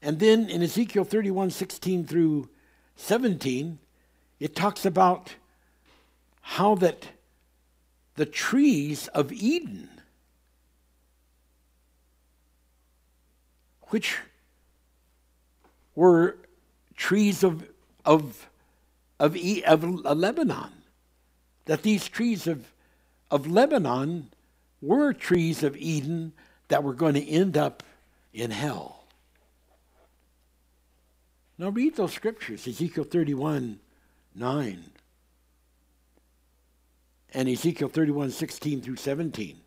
[0.01, 2.49] And then in Ezekiel 31 16 through
[2.95, 3.79] 17,
[4.39, 5.35] it talks about
[6.41, 7.07] how that
[8.15, 9.89] the trees of Eden
[13.89, 14.17] which
[15.95, 16.37] were
[16.95, 17.67] trees of,
[18.03, 18.49] of,
[19.19, 20.71] of, of Lebanon.
[21.65, 22.71] That these trees of,
[23.31, 24.29] of Lebanon
[24.81, 26.33] were trees of Eden
[26.67, 27.83] that were going to end up
[28.33, 29.05] in hell.
[31.57, 33.79] Now read those scriptures, Ezekiel 31
[34.37, 34.83] 9
[37.35, 39.59] and Ezekiel 31 16 through 17.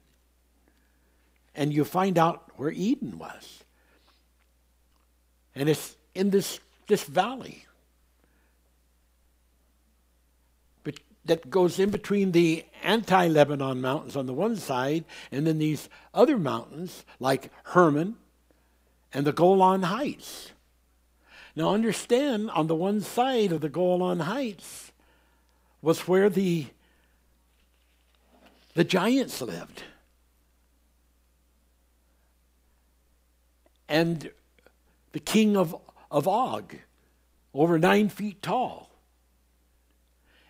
[1.54, 3.57] And you find out where Eden was.
[5.58, 7.66] And it's in this, this valley
[10.84, 15.58] but that goes in between the anti Lebanon mountains on the one side and then
[15.58, 18.14] these other mountains like Hermon
[19.12, 20.52] and the Golan Heights.
[21.56, 24.92] Now, understand on the one side of the Golan Heights
[25.82, 26.66] was where the,
[28.74, 29.82] the giants lived.
[33.88, 34.30] And
[35.18, 35.74] the king of,
[36.12, 36.76] of Og,
[37.52, 38.88] over nine feet tall.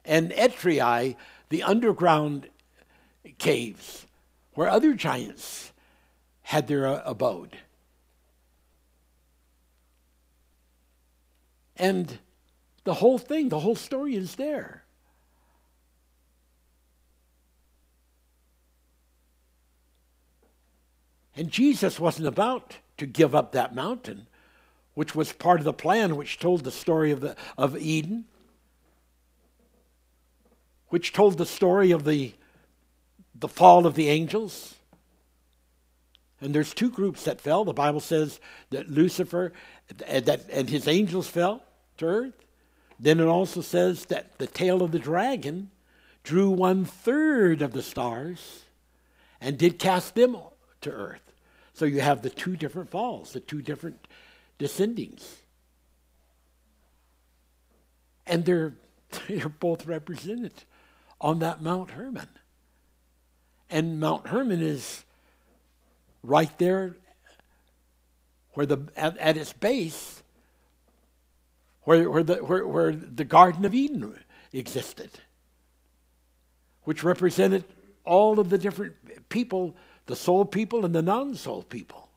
[0.05, 1.17] And Edrei,
[1.49, 2.51] the underground
[3.39, 4.05] caves,
[4.53, 5.73] where other giants
[6.43, 7.57] had their uh, abode.
[11.77, 12.19] And
[12.85, 14.85] the whole thing, the whole story is there.
[21.35, 24.27] And Jesus wasn't about to give up that mountain,
[24.99, 28.25] which was part of the plan which told the story of, the, of Eden,
[30.89, 32.33] which told the story of the,
[33.33, 34.75] the fall of the angels.
[36.41, 37.65] And there's two groups that fell.
[37.65, 38.41] The Bible says
[38.71, 39.53] that Lucifer
[40.09, 41.63] and, that, and his angels fell
[41.99, 42.45] to earth.
[42.99, 45.71] Then it also says that the tail of the dragon
[46.25, 48.65] drew one third of the stars
[49.41, 50.37] and did cast them
[50.81, 51.33] to earth.
[51.73, 54.09] So you have the two different falls, the two different
[54.59, 55.25] descendings.
[58.27, 58.75] And they're,
[59.29, 60.53] they're both represented
[61.21, 62.29] on that Mount Hermon.
[63.71, 65.05] And Mount Hermon is
[66.23, 66.97] right there
[68.53, 70.23] where the at, at its base
[71.89, 74.15] where, where, the, where, where the Garden of Eden
[74.53, 75.11] existed,
[76.85, 77.65] which represented
[78.05, 78.95] all of the different
[79.31, 82.08] people the soul people and the non soul people.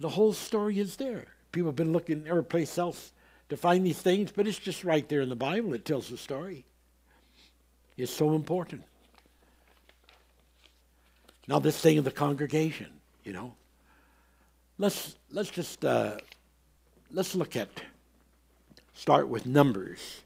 [0.00, 1.26] The whole story is there.
[1.52, 3.12] People have been looking every place else
[3.50, 5.74] to find these things, but it's just right there in the Bible.
[5.74, 6.64] It tells the story.
[7.98, 8.82] It's so important.
[11.46, 12.86] Now, this thing of the congregation,
[13.24, 13.54] you know,
[14.78, 16.16] let's let's just uh,
[17.10, 17.68] let's look at
[18.94, 20.22] start with Numbers,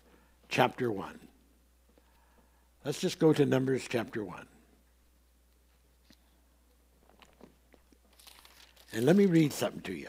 [0.49, 1.19] chapter one.
[2.85, 4.47] Let's just go to Numbers chapter one.
[8.95, 10.09] And let me read something to you.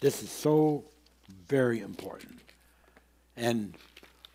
[0.00, 0.84] This is so
[1.48, 2.38] very important.
[3.34, 3.72] And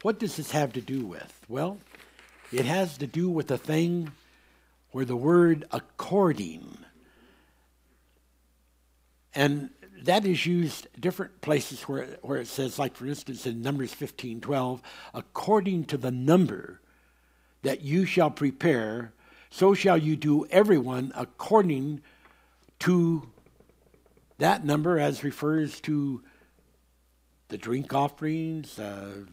[0.01, 1.39] what does this have to do with?
[1.47, 1.77] Well,
[2.51, 4.11] it has to do with a thing
[4.91, 6.79] where the word according,
[9.35, 9.69] and
[10.01, 14.41] that is used different places where, where it says, like for instance in Numbers 15
[14.41, 14.81] 12,
[15.13, 16.81] according to the number
[17.61, 19.13] that you shall prepare,
[19.51, 22.01] so shall you do everyone according
[22.79, 23.29] to
[24.43, 26.21] that number as refers to
[27.47, 29.23] the drink offerings, uh,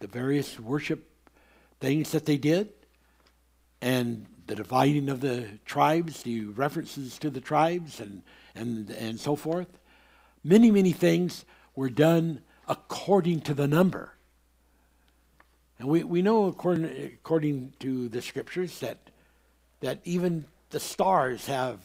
[0.00, 1.10] the various worship
[1.80, 2.68] things that they did,
[3.80, 8.22] and the dividing of the tribes, the references to the tribes, and,
[8.54, 9.68] and, and so forth.
[10.44, 14.12] Many, many things were done according to the number.
[15.78, 18.98] And we, we know, according, according to the scriptures, that,
[19.80, 21.80] that even the stars have,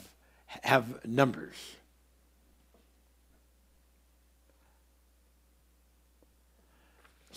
[0.62, 1.56] have numbers.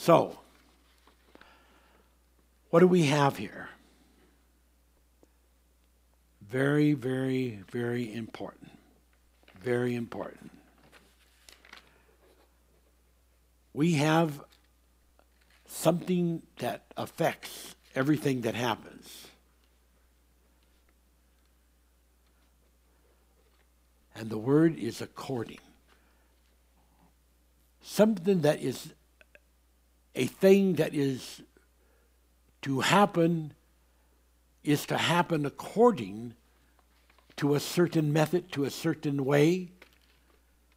[0.01, 0.38] So,
[2.70, 3.68] what do we have here?
[6.40, 8.70] Very, very, very important.
[9.61, 10.53] Very important.
[13.74, 14.40] We have
[15.66, 19.26] something that affects everything that happens.
[24.14, 25.59] And the word is according.
[27.82, 28.92] Something that is
[30.14, 31.42] a thing that is
[32.62, 33.52] to happen
[34.64, 36.34] is to happen according
[37.36, 39.70] to a certain method, to a certain way,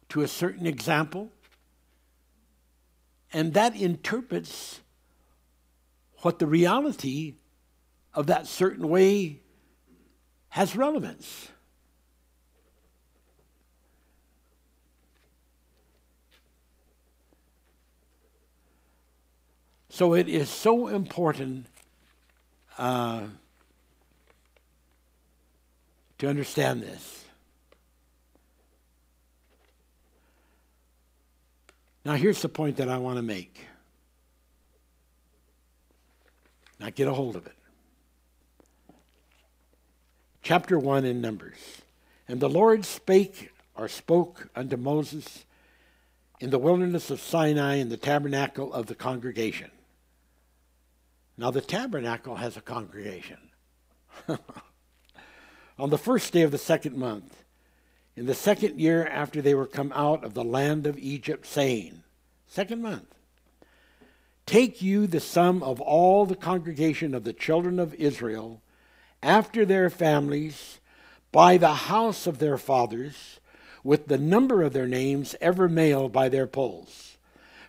[0.08, 1.30] to a certain example.
[3.32, 4.80] And that interprets
[6.18, 7.34] what the reality
[8.14, 9.40] of that certain way
[10.50, 11.48] has relevance.
[19.92, 21.66] So it is so important
[22.78, 23.24] uh,
[26.16, 27.26] to understand this.
[32.06, 33.66] Now, here's the point that I want to make.
[36.80, 37.52] Now, get a hold of it.
[40.42, 41.82] Chapter 1 in Numbers.
[42.26, 45.44] And the Lord spake or spoke unto Moses
[46.40, 49.70] in the wilderness of Sinai in the tabernacle of the congregation.
[51.36, 53.38] Now, the tabernacle has a congregation.
[55.78, 57.42] On the first day of the second month,
[58.14, 62.02] in the second year after they were come out of the land of Egypt, saying,
[62.46, 63.14] Second month,
[64.44, 68.60] take you the sum of all the congregation of the children of Israel
[69.22, 70.78] after their families
[71.30, 73.40] by the house of their fathers,
[73.82, 77.11] with the number of their names, every male by their polls,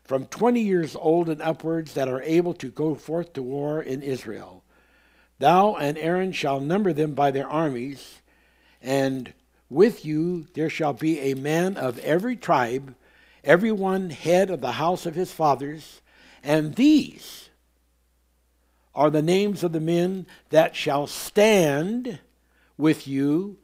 [0.04, 4.02] from twenty years old and upwards, that are able to go forth to war in
[4.02, 4.64] Israel.
[5.40, 8.22] Thou and Aaron shall number them by their armies,
[8.82, 9.34] and
[9.70, 12.96] with you there shall be a man of every tribe,
[13.44, 16.02] every one head of the house of his fathers,
[16.44, 17.50] and these
[18.94, 22.20] are the names of the men that shall stand
[22.78, 23.58] with you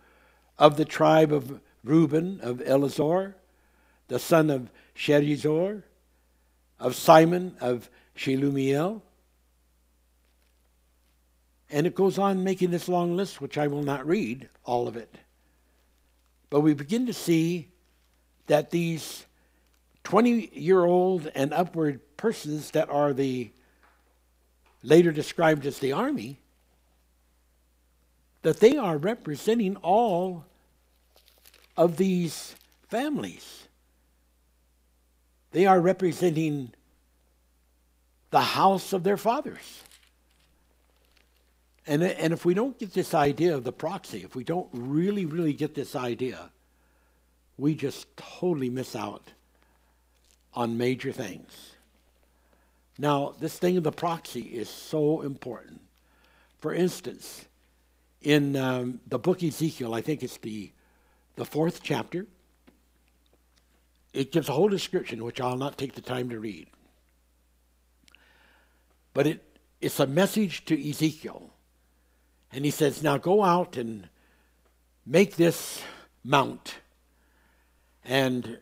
[0.58, 3.36] of the tribe of Reuben, of Elizur,
[4.08, 5.84] the son of Sherizor,
[6.80, 9.02] of Simeon, of Shelumiel.
[11.70, 14.98] And it goes on making this long list, which I will not read all of
[14.98, 15.14] it.
[16.50, 17.70] But we begin to see
[18.48, 19.26] that these
[20.04, 23.52] 20 year old and upward persons that are the
[24.82, 26.40] later described as the army,
[28.42, 30.46] that they are representing all
[31.78, 32.56] of these
[32.88, 33.59] families.
[35.52, 36.74] They are representing
[38.30, 39.84] the house of their fathers.
[41.88, 45.26] And, and if we don't get this idea of the proxy, if we don't really,
[45.26, 46.52] really get this idea,
[47.58, 49.32] we just totally miss out
[50.54, 51.74] on major things.
[53.00, 55.82] Now, this thing of the proxy is so important.
[56.60, 57.45] For instance,
[58.22, 60.72] in um, the book Ezekiel, I think it's the
[61.39, 62.28] the fourth chapter.
[64.14, 66.68] It gives a whole description, which I'll not take the time to read.
[69.14, 71.53] But it, it's a message to Ezekiel.
[72.51, 74.10] And he says, Now go out and
[75.05, 75.82] make this
[76.24, 76.76] mount
[78.03, 78.60] and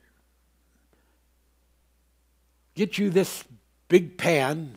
[2.75, 3.43] get you this
[3.87, 4.75] big pan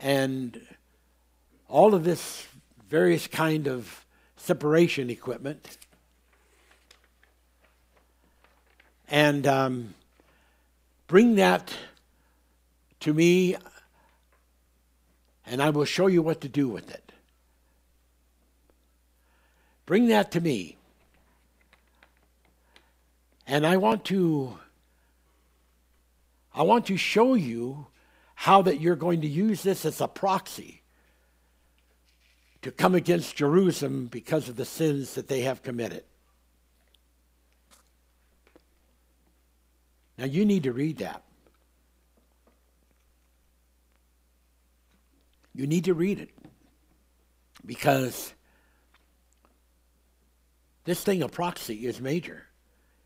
[0.00, 0.60] and
[1.68, 2.46] all of this
[2.88, 4.04] various kind of
[4.36, 5.78] separation equipment
[9.08, 9.94] and um,
[11.06, 11.72] bring that
[13.00, 13.56] to me,
[15.46, 17.12] and I will show you what to do with it.
[19.84, 20.76] Bring that to me.
[23.46, 24.58] And I want to
[26.52, 27.86] I want to show you
[28.34, 30.82] how that you're going to use this as a proxy
[32.62, 36.02] to come against Jerusalem because of the sins that they have committed.
[40.18, 41.22] Now you need to read that.
[45.54, 46.30] You need to read it
[47.64, 48.34] because
[50.84, 52.44] this thing of proxy is major.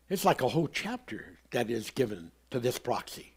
[0.09, 3.35] It's like a whole chapter that is given to this proxy.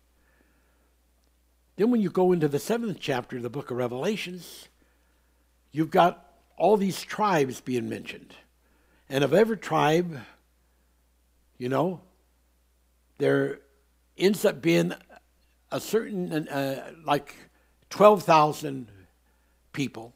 [1.77, 4.68] Then, when you go into the seventh chapter of the book of Revelations,
[5.72, 6.25] you've got
[6.57, 8.35] all these tribes being mentioned.
[9.09, 10.20] And of every tribe,
[11.59, 12.01] you know,
[13.18, 13.61] there
[14.17, 14.95] ends up being
[15.71, 17.35] a certain, uh, like
[17.91, 18.89] 12,000
[19.73, 20.15] people.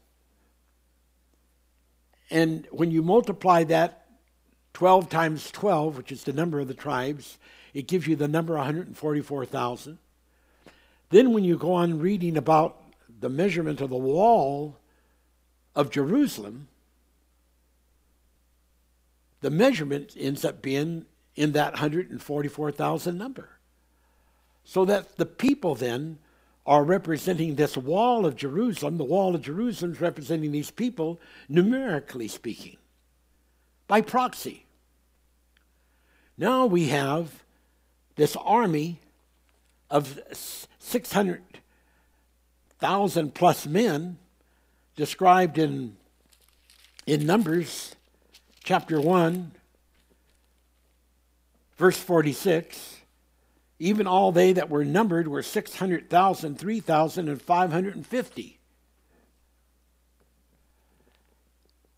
[2.31, 4.05] And when you multiply that
[4.73, 7.37] 12 times 12, which is the number of the tribes,
[7.73, 9.97] it gives you the number 144,000.
[11.09, 12.81] Then, when you go on reading about
[13.19, 14.77] the measurement of the wall
[15.75, 16.67] of Jerusalem,
[19.41, 23.49] the measurement ends up being in that 144,000 number.
[24.69, 26.19] So that the people then
[26.63, 28.99] are representing this wall of Jerusalem.
[28.99, 32.77] The wall of Jerusalem is representing these people, numerically speaking,
[33.87, 34.67] by proxy.
[36.37, 37.43] Now we have
[38.15, 38.99] this army
[39.89, 40.19] of
[40.77, 44.19] 600,000 plus men
[44.95, 45.97] described in,
[47.07, 47.95] in Numbers
[48.63, 49.51] chapter 1,
[51.75, 52.98] verse 46.
[53.79, 58.59] Even all they that were numbered were 600,000, 3,000, and 550.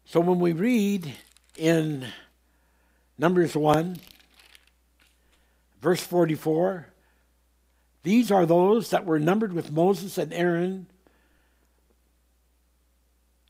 [0.06, 1.14] So when we read
[1.58, 2.06] in
[3.18, 3.98] Numbers 1,
[5.82, 6.88] verse 44,
[8.04, 10.88] these are those that were numbered with Moses and Aaron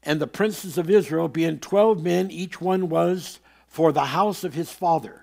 [0.04, 4.54] and the princes of Israel, being 12 men, each one was for the house of
[4.54, 5.21] his father.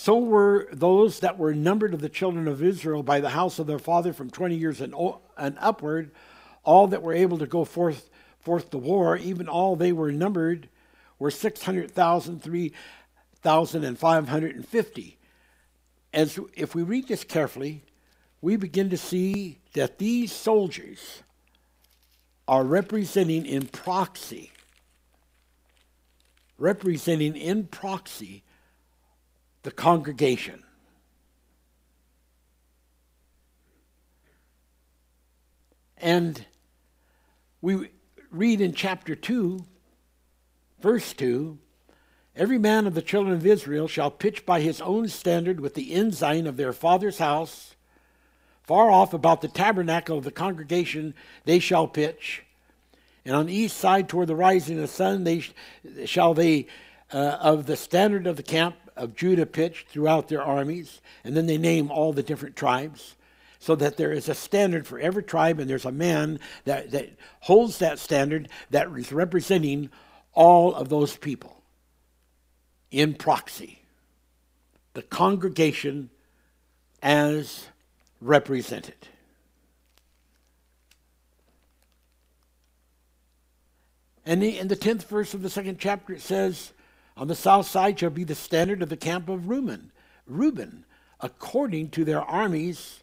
[0.00, 3.66] So were those that were numbered of the children of Israel by the house of
[3.66, 4.94] their father from 20 years and,
[5.36, 6.12] and upward,
[6.62, 10.68] all that were able to go forth, forth to war, even all they were numbered
[11.18, 15.18] were 600,000, 3,550.
[16.14, 17.82] As if we read this carefully,
[18.40, 21.24] we begin to see that these soldiers
[22.46, 24.52] are representing in proxy,
[26.56, 28.44] representing in proxy
[29.68, 30.62] the congregation.
[35.98, 36.42] And
[37.60, 37.90] we
[38.30, 39.62] read in chapter 2,
[40.80, 41.58] verse 2
[42.34, 45.92] Every man of the children of Israel shall pitch by his own standard with the
[45.92, 47.74] ensign of their father's house.
[48.62, 51.12] Far off about the tabernacle of the congregation
[51.44, 52.42] they shall pitch.
[53.26, 55.52] And on the east side toward the rising of the sun they sh-
[56.06, 56.68] shall they
[57.12, 61.00] uh, of the standard of the camp of Judah pitched throughout their armies.
[61.24, 63.16] And then they name all the different tribes
[63.58, 67.10] so that there is a standard for every tribe, and there's a man that, that
[67.40, 69.90] holds that standard that is representing
[70.32, 71.60] all of those people
[72.90, 73.82] in proxy.
[74.94, 76.10] The congregation
[77.02, 77.66] as
[78.20, 78.94] represented.
[84.24, 86.72] And in the 10th verse of the second chapter, it says,
[87.18, 89.90] On the south side shall be the standard of the camp of Reuben,
[90.24, 90.84] Reuben,
[91.20, 93.00] according to their armies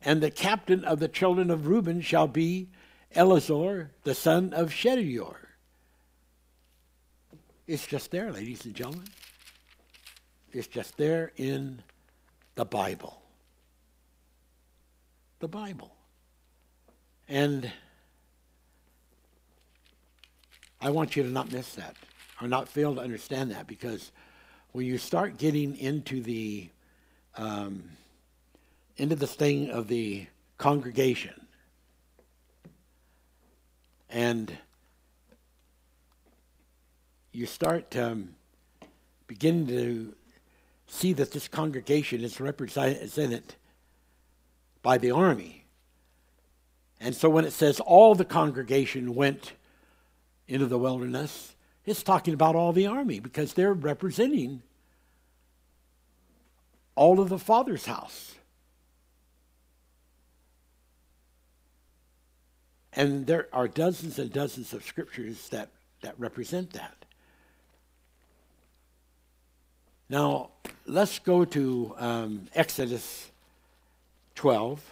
[0.00, 2.70] and the captain of the children of Reuben shall be
[3.14, 5.36] Elizur, the son of Shedeur.
[7.66, 9.06] It's just there, ladies and gentlemen.
[10.52, 11.82] It's just there in
[12.54, 13.20] the Bible.
[15.40, 15.94] The Bible.
[17.28, 17.70] And
[20.80, 21.96] I want you to not miss that
[22.40, 24.12] or not fail to understand that because
[24.72, 26.70] when you start getting into the
[27.36, 27.90] um,
[28.96, 30.26] into this thing of the
[30.58, 31.46] congregation.
[34.10, 34.58] And
[37.32, 38.34] you start um,
[39.26, 40.14] beginning to
[40.86, 43.54] see that this congregation is represented
[44.82, 45.64] by the army.
[47.00, 49.52] And so when it says all the congregation went
[50.46, 51.54] into the wilderness,
[51.86, 54.62] it's talking about all the army because they're representing
[56.94, 58.34] all of the Father's house.
[62.92, 65.68] And there are dozens and dozens of scriptures that,
[66.02, 67.04] that represent that.
[70.08, 70.50] Now,
[70.86, 73.30] let's go to um, Exodus
[74.34, 74.82] 12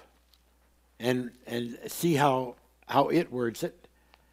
[1.00, 2.54] and, and see how,
[2.86, 3.74] how it words it,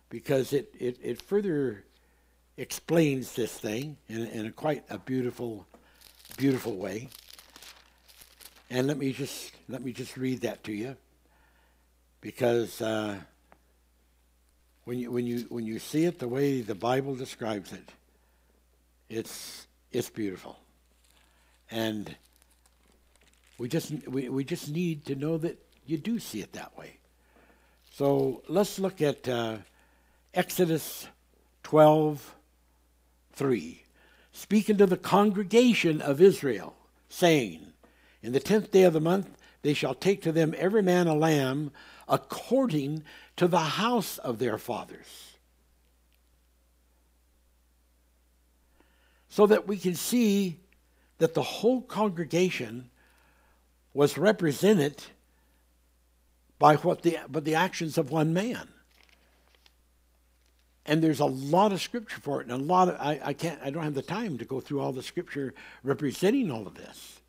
[0.09, 1.83] because it, it, it further
[2.57, 5.65] explains this thing in, in a quite a beautiful,
[6.37, 7.09] beautiful way.
[8.69, 10.95] And let me just let me just read that to you,
[12.21, 13.17] because uh,
[14.85, 17.89] when you when you when you see it the way the Bible describes it,
[19.09, 20.57] it's it's beautiful,
[21.69, 22.15] and
[23.59, 26.97] we just we, we just need to know that you do see it that way.
[27.91, 29.57] So let's look at uh,
[30.33, 31.07] Exodus
[31.61, 32.33] twelve
[33.35, 33.83] three,
[34.31, 36.75] speaking to the congregation of Israel,
[37.09, 37.73] saying,
[38.21, 41.15] "In the tenth day of the month they shall take to them every man a
[41.15, 41.71] lamb."
[42.07, 43.03] according
[43.37, 45.37] to the house of their fathers.
[49.29, 50.59] So that we can see
[51.17, 52.89] that the whole congregation
[53.93, 55.03] was represented
[56.57, 58.69] by what the but the actions of one man.
[60.85, 63.59] And there's a lot of scripture for it, and a lot of I, I can't
[63.63, 67.19] I don't have the time to go through all the scripture representing all of this.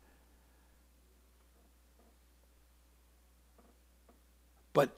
[4.73, 4.91] But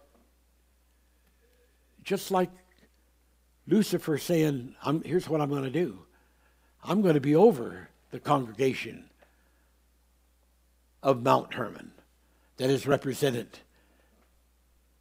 [2.04, 2.50] just like
[3.66, 6.00] Lucifer saying, Here's what I'm going to do
[6.84, 9.10] I'm going to be over the congregation
[11.02, 11.92] of Mount Hermon
[12.58, 13.60] that is represented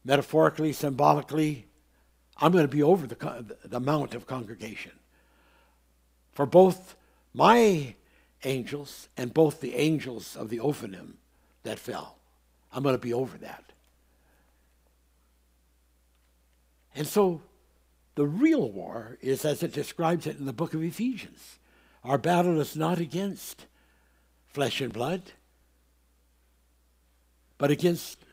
[0.05, 1.68] metaphorically, symbolically.
[2.39, 4.93] I'm going to be over the, the mount of congregation.
[6.33, 6.95] For both
[7.35, 7.95] my
[8.45, 11.15] angels and both the angels of the Ophanim
[11.65, 12.17] that fell.
[12.73, 13.65] I'm going to be over that.
[16.95, 17.43] And so
[18.15, 21.59] the real war is as it describes it in the book of Ephesians.
[22.05, 23.67] Our battle is not against
[24.47, 25.23] flesh and blood,
[27.59, 28.25] but against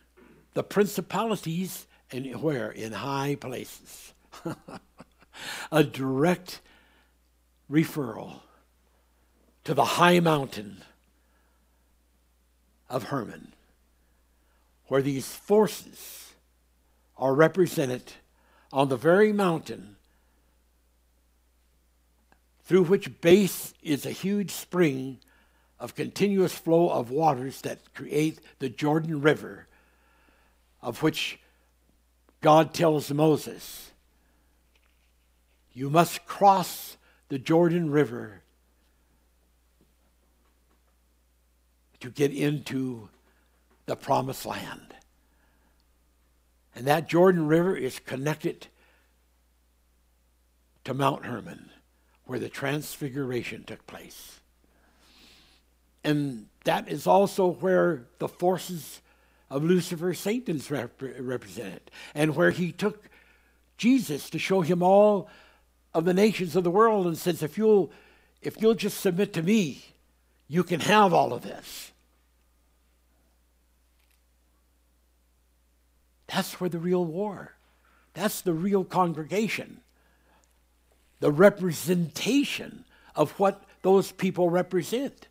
[0.54, 2.72] the principalities and where?
[2.72, 4.14] In high places.
[5.72, 6.62] A direct
[7.70, 8.42] referral
[9.64, 10.84] to the high mountain
[12.90, 13.54] of Hermon,
[14.88, 16.34] where these forces
[17.18, 18.14] are represented
[18.72, 19.96] on the very mountain
[22.64, 25.20] through which base is a huge spring
[25.80, 29.68] of continuous flow of waters that create the Jordan River,
[30.82, 31.40] of which
[32.46, 33.90] God tells Moses,
[35.74, 36.96] You must cross
[37.28, 38.44] the Jordan River
[42.02, 43.10] to get into
[43.88, 44.94] the promised land.
[46.76, 48.68] And that Jordan River is connected
[50.84, 51.72] to Mount Hermon,
[52.26, 54.40] where the transfiguration took place.
[56.04, 59.02] And that is also where the forces
[59.50, 63.10] of Lucifer, Satan's rep- represented, and where he took
[63.78, 65.30] Jesus to show him all
[65.94, 67.92] of the nations of the world and says, if you'll,
[68.42, 69.84] if you'll just submit to me,
[70.48, 71.92] you can have all of this.
[76.28, 77.54] That's where the real war.
[78.14, 79.82] That's the real congregation.
[81.20, 82.86] The representation
[83.16, 85.28] of what those people represent.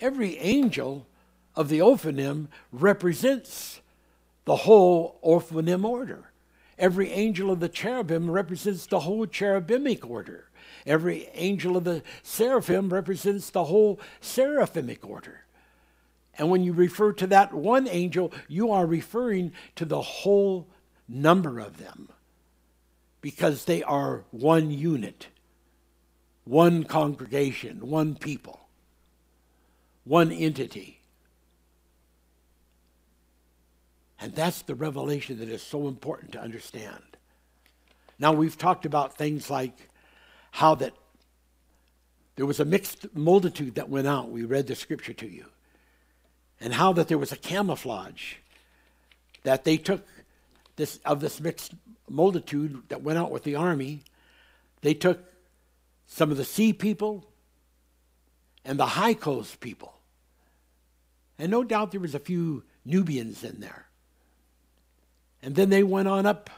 [0.00, 1.06] Every angel
[1.56, 3.80] of the Ophanim represents
[4.44, 6.30] the whole Ophanim order.
[6.78, 10.50] Every angel of the cherubim represents the whole cherubimic order.
[10.84, 15.44] Every angel of the seraphim represents the whole seraphic order.
[16.38, 20.68] And when you refer to that one angel, you are referring to the whole
[21.08, 22.10] number of them
[23.20, 25.28] because they are one unit,
[26.44, 28.68] one congregation, one people,
[30.04, 30.95] one entity.
[34.20, 37.02] And that's the revelation that is so important to understand.
[38.18, 39.90] Now, we've talked about things like
[40.50, 40.94] how that
[42.36, 44.30] there was a mixed multitude that went out.
[44.30, 45.46] We read the scripture to you
[46.60, 48.34] and how that there was a camouflage
[49.42, 50.06] that they took
[50.76, 51.74] this of this mixed
[52.08, 54.02] multitude that went out with the army
[54.82, 55.24] they took
[56.06, 57.26] some of the sea people
[58.64, 59.94] and the Hyksos people
[61.38, 63.85] and no doubt there was a few nubians in there
[65.46, 66.50] and then they went on up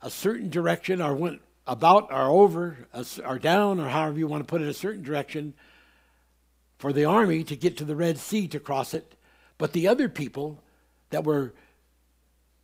[0.00, 2.88] a certain direction or went about or over
[3.22, 5.52] or down or however you want to put it a certain direction
[6.78, 9.14] for the army to get to the Red Sea to cross it,
[9.58, 10.58] but the other people
[11.10, 11.52] that were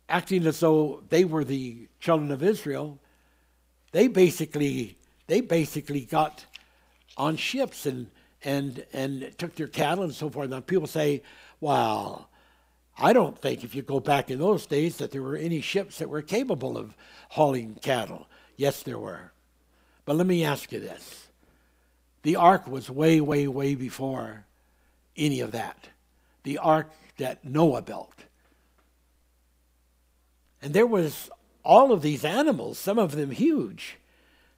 [0.09, 2.97] acting as though they were the children of Israel,
[3.91, 6.43] they basically they basically got
[7.17, 8.09] on ships and
[8.43, 10.49] and and took their cattle and so forth.
[10.49, 11.21] Now people say,
[11.61, 12.29] "Well,
[12.97, 15.97] I don't think if you go back in those days that there were any ships
[15.99, 16.95] that were capable of
[17.29, 19.31] hauling cattle." Yes, there were.
[20.05, 21.27] But let me ask you this.
[22.23, 24.45] The ark was way, way, way before
[25.15, 25.89] any of that.
[26.43, 28.25] The ark that Noah built.
[30.61, 31.29] And there was
[31.63, 33.97] all of these animals, some of them huge,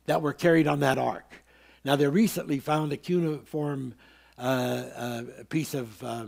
[0.06, 1.44] that were carried on that ark.
[1.84, 3.96] Now, they recently found a cuneiform
[4.38, 6.28] uh, uh, piece of, uh,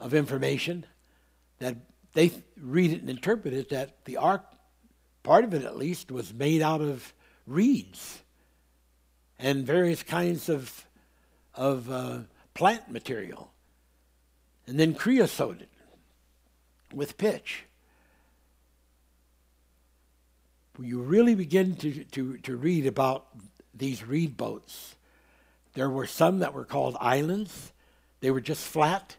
[0.00, 0.86] of information
[1.58, 1.76] that
[2.14, 2.30] they
[2.60, 4.44] read it and interpret it that the ark,
[5.22, 7.12] part of it at least, was made out of
[7.46, 8.22] reeds
[9.38, 10.86] and various kinds of,
[11.54, 12.18] of uh,
[12.54, 13.52] plant material,
[14.66, 15.68] and then creosoted
[16.92, 17.64] with pitch.
[20.80, 23.26] You really begin to, to, to read about
[23.74, 24.96] these reed boats,
[25.74, 27.72] there were some that were called islands.
[28.20, 29.16] They were just flat,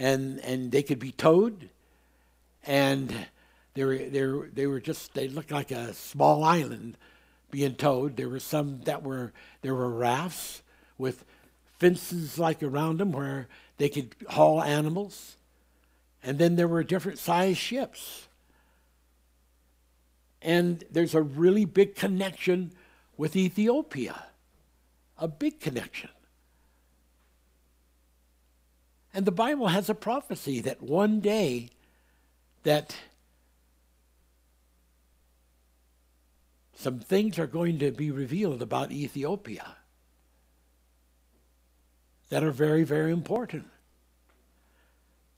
[0.00, 1.68] and, and they could be towed,
[2.64, 3.14] and
[3.74, 6.96] they were, they were, they were just, they looked like a small island
[7.50, 8.16] being towed.
[8.16, 10.62] There were some that were there were rafts
[10.96, 11.26] with
[11.78, 13.46] fences like around them where
[13.76, 15.36] they could haul animals.
[16.22, 18.26] And then there were different sized ships.
[20.40, 22.72] And there's a really big connection
[23.18, 24.24] with Ethiopia.
[25.18, 26.08] A big connection.
[29.12, 31.70] And the Bible has a prophecy that one day
[32.62, 32.96] that
[36.74, 39.76] some things are going to be revealed about Ethiopia
[42.28, 43.66] that are very, very important.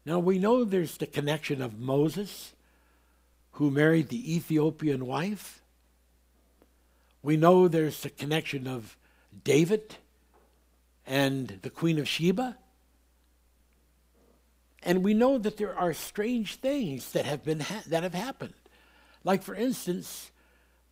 [0.05, 2.53] Now, we know there's the connection of Moses,
[3.53, 5.63] who married the Ethiopian wife.
[7.23, 8.97] We know there's the connection of
[9.45, 9.97] David
[11.07, 12.57] and the Queen of Sheba.
[14.83, 18.55] And we know that there are strange things that have been ha- that have happened.
[19.25, 20.31] Like for instance,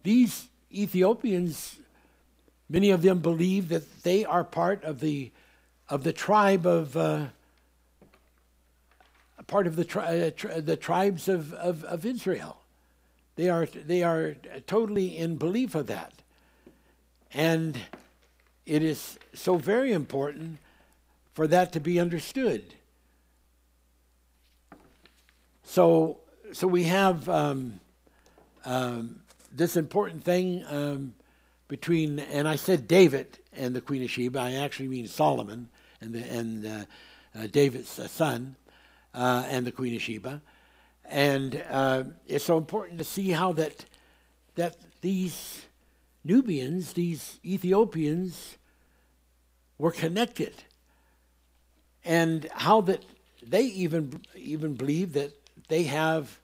[0.03, 1.77] these Ethiopians,
[2.69, 5.33] many of them believe that they are part of the
[5.89, 7.27] of the tribe of uh,
[9.49, 12.59] part of the tri- uh, tri- the tribes of, of, of Israel.
[13.35, 14.37] They are they are
[14.67, 16.13] totally in belief of that,
[17.35, 17.77] and
[18.67, 20.59] it is so very important
[21.35, 22.75] for that to be understood.
[25.71, 26.19] So
[26.53, 27.79] so we have um,
[28.65, 29.21] um,
[29.53, 31.15] this important thing um,
[31.69, 34.41] between, and I said David and the Queen of Sheba.
[34.41, 35.69] I actually mean Solomon
[36.01, 36.85] and the, and uh,
[37.39, 38.57] uh, David's uh, son
[39.15, 40.43] uh, and the Queen of Sheba.
[41.05, 43.85] And uh, it's so important to see how that
[44.57, 45.67] that these
[46.25, 48.59] Nubians, these Ethiopians,
[49.79, 50.65] were connected,
[52.05, 53.05] and how that
[53.47, 55.40] they even even believe that
[55.71, 56.39] they have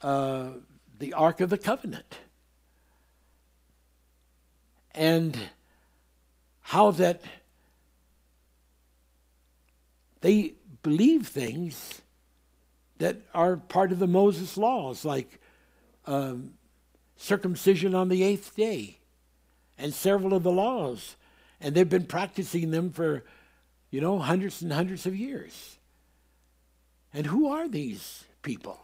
[0.00, 0.48] uh,
[0.98, 2.18] the Ark of the Covenant,
[4.94, 5.38] and
[6.62, 7.20] how that
[10.22, 12.00] they believe things
[12.96, 15.38] that are part of the Moses laws, like
[16.06, 16.54] um,
[17.16, 18.98] circumcision on the eighth day,
[19.76, 21.16] and several of the laws.
[21.60, 23.24] And they've been practicing them for,
[23.90, 25.76] you know, hundreds and hundreds of years.
[27.12, 28.78] And who are these people?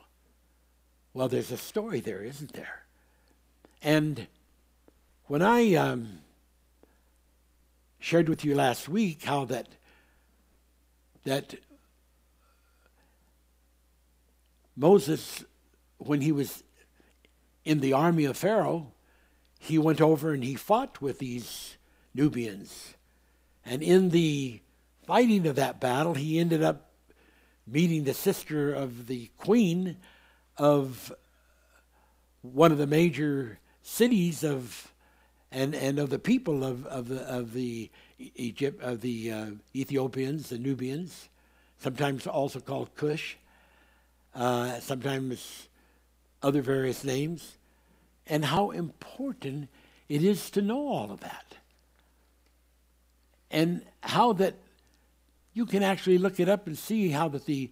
[1.13, 2.85] Well, there's a story there, isn't there?
[3.83, 4.27] And
[5.27, 6.21] when I um,
[7.99, 9.69] shared with you last week how that
[11.25, 11.55] that
[14.77, 15.45] Moses,
[15.99, 16.63] when he was
[17.65, 18.93] in the army of Pharaoh,
[19.59, 21.77] he went over and he fought with these
[22.15, 22.95] Nubians.
[23.65, 24.61] And in the
[25.07, 26.91] fighting of that battle, he ended up
[27.67, 29.97] meeting the sister of the queen
[30.57, 31.13] of
[32.43, 34.91] one of the major cities of
[35.51, 40.49] and, and of the people of, of the of the Egypt of the uh, Ethiopians,
[40.49, 41.29] the Nubians,
[41.79, 43.37] sometimes also called Cush
[44.35, 45.69] uh, sometimes
[46.43, 47.57] other various names,
[48.27, 49.69] and how important
[50.09, 51.57] it is to know all of that.
[53.51, 54.55] And how that
[55.55, 57.71] you can actually look it up and see how that the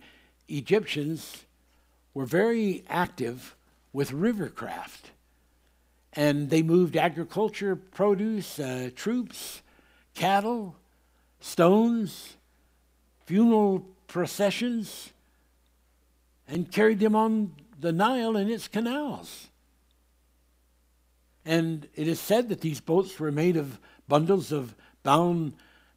[0.48, 1.44] Egyptians
[2.14, 3.56] were very active
[3.92, 5.10] with rivercraft.
[6.12, 9.62] And they moved agriculture, produce, uh, troops,
[10.14, 10.76] cattle,
[11.40, 12.36] stones,
[13.26, 15.12] funeral processions,
[16.46, 19.48] and carried them on the Nile and its canals.
[21.44, 25.54] And it is said that these boats were made of bundles of bound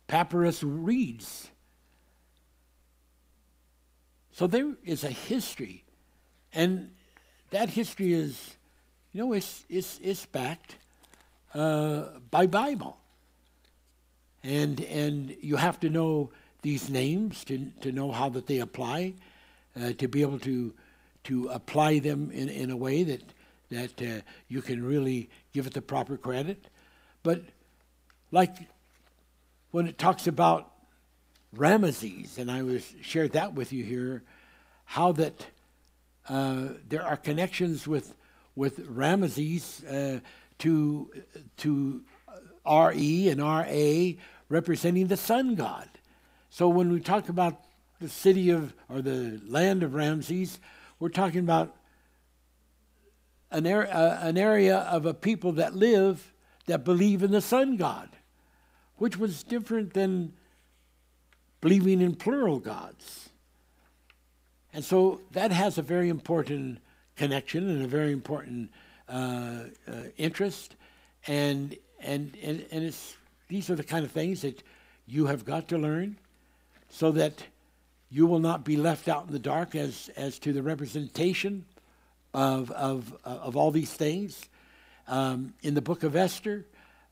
[0.07, 1.49] papyrus reeds.
[4.35, 5.85] So there is a history.
[6.53, 6.91] And
[7.51, 8.55] that history is,
[9.13, 10.75] you know, it's, it's, it's backed
[11.53, 12.97] uh, by Bible.
[14.43, 16.31] And, and you have to know
[16.63, 19.13] these names to, to know how that they apply
[19.79, 20.73] uh, to be able to
[21.25, 23.23] to apply them in, in a way that
[23.69, 26.67] that uh, you can really give it the proper credit.
[27.23, 27.41] But
[28.31, 28.55] like
[29.71, 30.71] when it talks about
[31.56, 34.23] Ramesses, and I was shared that with you here,
[34.86, 35.45] how that
[36.27, 38.14] uh, there are connections with
[38.56, 40.19] with Ramesses uh,
[40.60, 41.11] to
[41.57, 42.03] to
[42.65, 45.90] RE and RA representing the sun god.
[46.49, 47.61] So when we talk about
[47.99, 50.60] the city of, or the land of Ramses,
[50.99, 51.76] we're talking about
[53.52, 56.34] an, er, uh, an area of a people that live
[56.65, 58.10] that believe in the sun god,
[58.98, 60.34] which was different than
[61.65, 63.31] believing in plural gods.
[64.71, 66.77] And so that has a very important
[67.15, 68.69] connection and a very important
[69.09, 70.75] uh, uh, interest.
[71.25, 73.17] And, and, and, and it's,
[73.47, 74.61] these are the kind of things that
[75.07, 76.17] you have got to learn
[76.89, 77.41] so that
[78.11, 81.65] you will not be left out in the dark as, as to the representation
[82.35, 84.39] of, of, of all these things.
[85.07, 86.63] Um, in the book of Esther,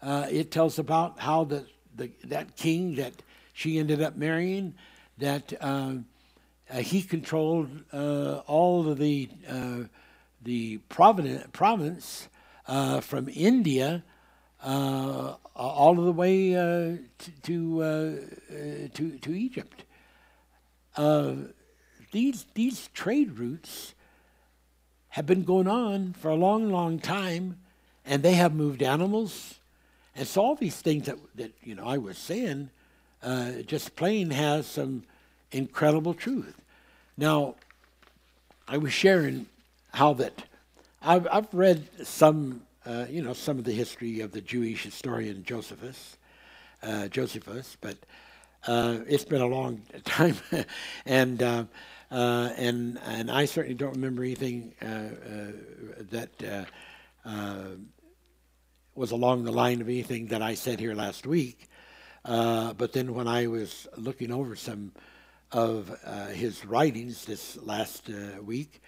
[0.04, 1.66] uh, it tells about how the,
[1.96, 3.14] the, that king that
[3.54, 4.76] she ended up marrying,
[5.18, 5.94] that uh,
[6.70, 9.84] uh, he controlled uh, all of the, uh,
[10.44, 12.28] the province
[12.68, 14.04] uh, from India
[14.66, 17.00] all of the way to,
[17.44, 19.86] to, to, to Egypt
[22.14, 23.94] these, these trade routes
[25.10, 27.58] have been going on for a long, long time,
[28.06, 29.60] and they have moved animals.
[30.16, 32.70] And so all these things that, that you know I was saying,
[33.24, 35.04] uh, just plain has some
[35.52, 36.60] incredible truth.
[37.18, 37.56] Now,
[38.68, 39.48] I was sharing
[39.94, 40.44] how that
[41.02, 45.44] I've, I've read some, uh, you know, some of the history of the Jewish historian
[45.44, 46.18] Josephus,
[46.82, 47.98] uh, Josephus, but
[48.68, 50.36] uh, it's been a long time,
[51.06, 51.66] and uh,
[52.10, 56.70] and and I certainly don't remember anything that
[58.96, 61.68] was along the line of anything that I said here last week.
[62.26, 64.94] Uh, but then when I was looking over some
[65.52, 68.82] of uh, his writings this last uh, week,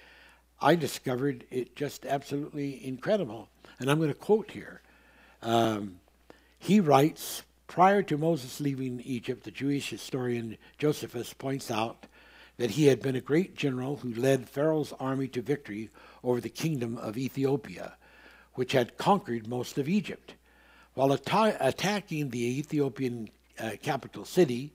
[0.62, 3.50] I discovered it just absolutely incredible.
[3.80, 4.82] And I'm going to quote here
[5.42, 6.00] Um,
[6.58, 12.08] he writes prior to Moses leaving Egypt, the Jewish historian Josephus points out
[12.58, 15.90] that he had been a great general who led Pharaoh's army to victory
[16.24, 17.98] over the kingdom of Ethiopia,
[18.54, 20.36] which had conquered most of Egypt.
[20.96, 24.74] While atta- attacking the Ethiopian uh, capital city,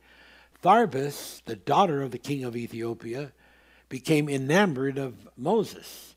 [0.62, 3.32] Tharbis, the daughter of the king of Ethiopia,
[3.88, 6.14] became enamored of Moses.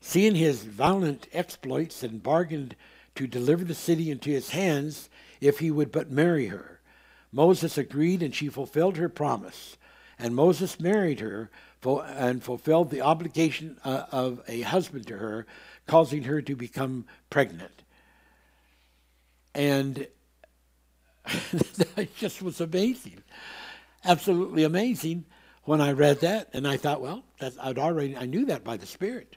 [0.00, 2.74] Seeing his violent exploits and bargained
[3.14, 5.08] to deliver the city into his hands
[5.40, 6.80] if he would but marry her.
[7.30, 9.76] Moses agreed and she fulfilled her promise.
[10.18, 11.50] And Moses married her
[11.84, 15.46] and fulfilled the obligation uh, of a husband to her,
[15.86, 17.83] causing her to become pregnant.
[19.54, 20.06] And
[21.24, 23.22] that just was amazing.
[24.04, 25.24] Absolutely amazing
[25.64, 26.50] when I read that.
[26.52, 29.36] And I thought, well, I'd already, I knew that by the Spirit.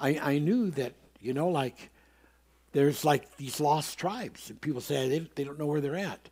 [0.00, 1.90] I, I knew that, you know, like
[2.72, 4.50] there's like these lost tribes.
[4.50, 6.28] And people say they, they don't know where they're at.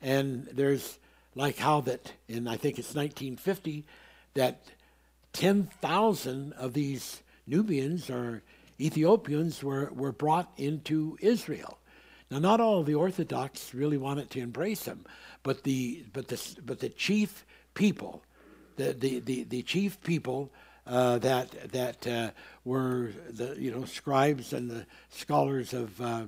[0.00, 0.98] And there's
[1.34, 3.84] like how that in, I think it's 1950,
[4.34, 4.62] that
[5.32, 8.42] 10,000 of these Nubians or
[8.80, 11.78] Ethiopians were, were brought into Israel.
[12.32, 15.04] Now, not all of the Orthodox really wanted to embrace them,
[15.42, 17.44] but the, but the, but the chief
[17.74, 18.22] people,
[18.76, 20.50] the, the, the, the chief people
[20.86, 22.30] uh, that that uh,
[22.64, 26.24] were the you know scribes and the scholars of uh,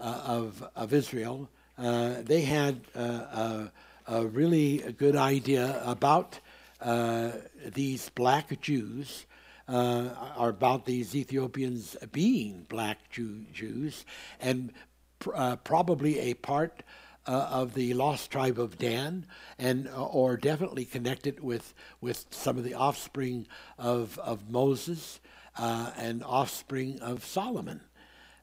[0.00, 1.48] uh of of Israel.
[1.78, 3.72] Uh, they had uh, a,
[4.08, 6.40] a, really good idea about
[7.72, 9.26] these black Jews.
[9.66, 14.04] or about these Ethiopians being black Jew, Jews,
[14.40, 14.72] and
[15.24, 16.82] pr- probably a part
[17.26, 19.26] uh, of the lost tribe of Dan,
[19.58, 23.46] and uh, or definitely connected with with some of the offspring
[23.78, 25.20] of of Moses
[25.58, 27.80] uh, and offspring of Solomon,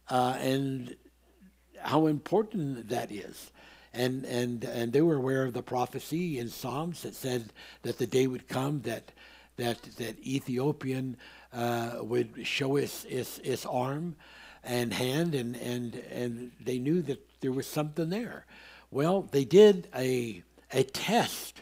[0.09, 0.95] uh, and
[1.79, 3.51] how important that is.
[3.93, 7.51] And, and, and they were aware of the prophecy in Psalms that said
[7.81, 9.11] that the day would come that,
[9.57, 11.17] that, that Ethiopian
[11.51, 14.15] uh, would show its, its, its arm
[14.63, 18.45] and hand, and, and, and they knew that there was something there.
[18.91, 21.61] Well, they did a, a test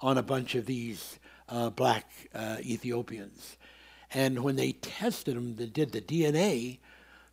[0.00, 1.18] on a bunch of these
[1.48, 3.56] uh, black uh, Ethiopians.
[4.12, 6.78] And when they tested them, they did the DNA,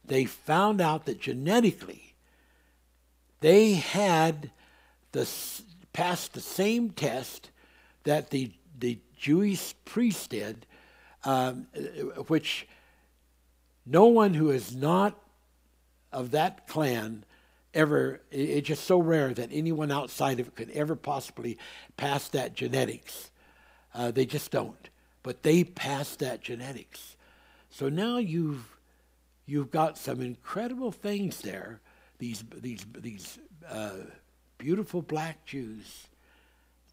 [0.04, 2.14] they found out that genetically
[3.42, 4.52] they had
[5.12, 5.30] the,
[5.94, 7.52] passed the same test
[8.04, 10.66] that the, the Jewish priest did,
[11.24, 11.68] um,
[12.28, 12.68] which
[13.86, 15.20] no one who is not
[16.12, 17.24] of that clan
[17.74, 21.58] ever, it's just so rare that anyone outside of it could ever possibly
[21.98, 23.32] pass that genetics.
[23.94, 24.90] Uh, they just don't.
[25.24, 27.18] But they pass that genetics.
[27.70, 28.78] So now you've,
[29.46, 31.82] you've got some incredible things there,
[32.18, 33.40] these, these, these
[33.70, 33.92] uh,
[34.58, 36.08] beautiful black Jews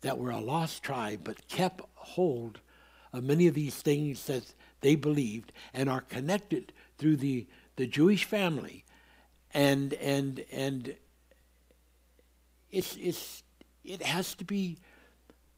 [0.01, 2.60] that were a lost tribe but kept hold
[3.12, 8.24] of many of these things that they believed and are connected through the, the Jewish
[8.24, 8.84] family
[9.54, 10.94] and and and
[12.70, 13.42] it's it's
[13.84, 14.78] it has to be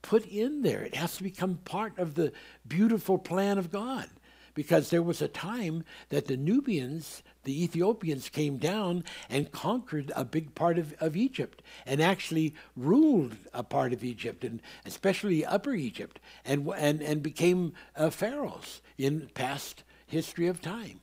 [0.02, 0.82] put in there.
[0.82, 2.32] It has to become part of the
[2.66, 4.08] beautiful plan of God.
[4.54, 10.24] Because there was a time that the Nubians, the Ethiopians, came down and conquered a
[10.24, 15.74] big part of, of Egypt and actually ruled a part of Egypt, and especially Upper
[15.74, 21.00] Egypt, and, and, and became uh, pharaohs in past history of time.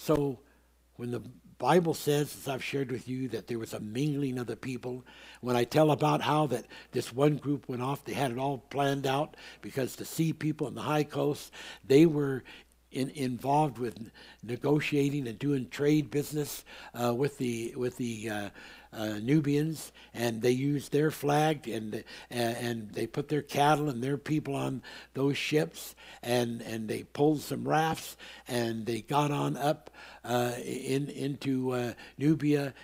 [0.00, 0.38] So
[0.96, 1.22] when the
[1.58, 5.04] Bible says, as I've shared with you, that there was a mingling of the people.
[5.42, 8.64] When I tell about how that this one group went off, they had it all
[8.70, 11.50] planned out because the sea people in the Hyksos,
[11.86, 12.44] they were
[12.90, 14.10] in, involved with
[14.42, 16.64] negotiating and doing trade business
[16.94, 18.50] uh, with the with the uh,
[18.92, 24.18] uh, Nubians, and they used their flag, and and they put their cattle and their
[24.18, 24.82] people on
[25.14, 28.16] those ships, and and they pulled some rafts,
[28.48, 29.90] and they got on up
[30.24, 32.74] uh, in into uh, Nubia,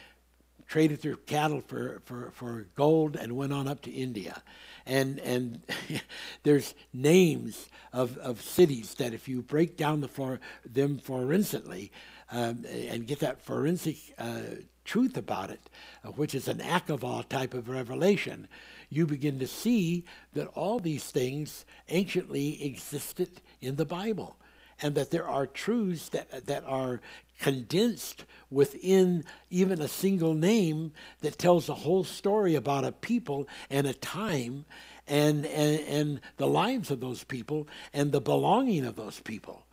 [0.69, 4.43] traded their cattle for, for, for gold, and went on up to India.
[4.85, 5.63] And and
[6.43, 11.91] there's names of, of cities that if you break down the for, them forensically
[12.31, 14.41] um, and get that forensic uh,
[14.87, 15.69] truth about it,
[16.05, 18.49] uh, which is an Akavah type of revelation,
[18.89, 23.29] you begin to see that all these things anciently existed
[23.61, 24.37] in the Bible
[24.81, 27.01] and that there are truths that, that are
[27.41, 33.87] condensed within even a single name that tells a whole story about a people and
[33.87, 34.65] a time
[35.07, 39.67] and, and, and the lives of those people and the belonging of those people.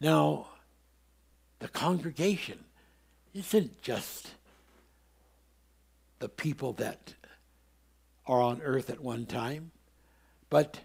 [0.00, 0.46] Now,
[1.58, 2.64] the congregation
[3.34, 4.28] isn't just
[6.18, 7.14] the people that
[8.26, 9.70] are on earth at one time,
[10.48, 10.80] but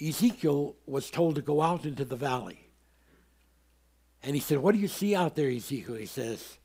[0.00, 2.68] Ezekiel was told to go out into the valley.
[4.22, 5.94] And he said, What do you see out there, Ezekiel?
[5.94, 6.58] He says,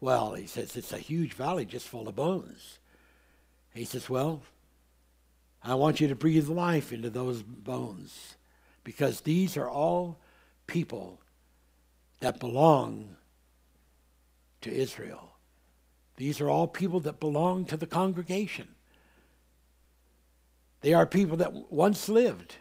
[0.00, 2.78] Well, he says, it's a huge valley just full of bones.
[3.74, 4.42] he says, Well,
[5.62, 8.36] I want you to breathe life into those bones
[8.84, 10.18] because these are all
[10.66, 11.20] people
[12.20, 13.16] that belong
[14.62, 15.32] to Israel.
[16.16, 18.68] These are all people that belong to the congregation.
[20.80, 22.56] They are people that once lived,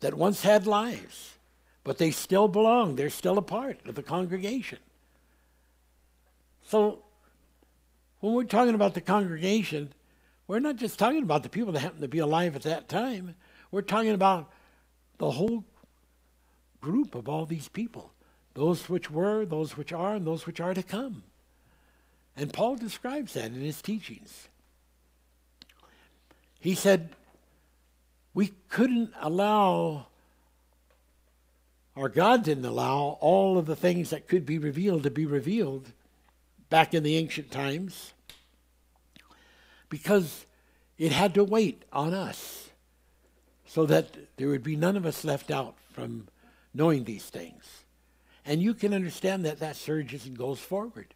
[0.00, 1.34] that once had lives,
[1.84, 2.96] but they still belong.
[2.96, 4.78] They're still a part of the congregation.
[6.64, 7.02] So,
[8.20, 9.92] when we're talking about the congregation,
[10.46, 13.34] we're not just talking about the people that happen to be alive at that time.
[13.70, 14.52] We're talking about
[15.18, 15.64] the whole
[16.80, 18.12] group of all these people
[18.54, 21.22] those which were, those which are, and those which are to come.
[22.36, 24.48] And Paul describes that in his teachings.
[26.60, 27.10] He said,
[28.34, 30.06] We couldn't allow,
[31.94, 35.92] or God didn't allow, all of the things that could be revealed to be revealed
[36.70, 38.12] back in the ancient times
[39.88, 40.46] because
[40.96, 42.70] it had to wait on us
[43.66, 46.28] so that there would be none of us left out from
[46.72, 47.81] knowing these things.
[48.44, 51.14] And you can understand that that surges and goes forward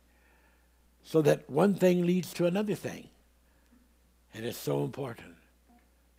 [1.03, 3.09] so that one thing leads to another thing.
[4.35, 5.35] And it's so important.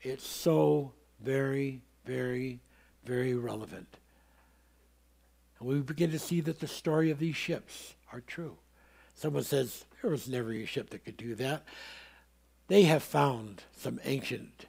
[0.02, 2.60] It's so very, very,
[3.06, 3.98] very relevant.
[5.60, 8.58] And we begin to see that the story of these ships are true.
[9.16, 11.64] Someone says, there was never a ship that could do that.
[12.68, 14.66] They have found some ancient,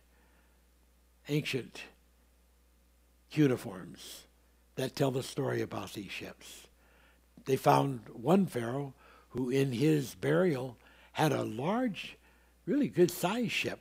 [1.29, 1.83] ancient
[3.31, 4.28] cuneiforms
[4.79, 6.69] that tell the story about these ships.
[7.47, 8.95] They found one pharaoh
[9.31, 10.79] who, in his burial,
[11.11, 12.17] had a large,
[12.65, 13.81] really good sized ship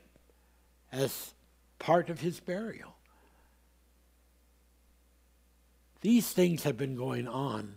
[0.90, 1.34] as
[1.78, 2.96] part of his burial.
[6.00, 7.76] These things have been going on,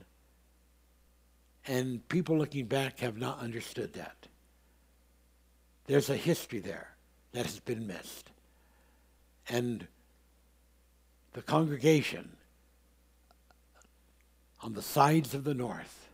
[1.68, 4.30] and people looking back have not understood that.
[5.86, 6.96] There's a history there
[7.34, 8.32] that has been missed.
[9.48, 9.88] And
[11.34, 12.38] the congregation
[14.62, 16.10] on the sides of the north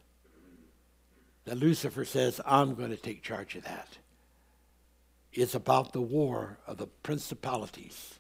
[1.46, 3.98] that Lucifer says, I'm going to take charge of that.
[5.32, 8.16] It's about the war of the principalities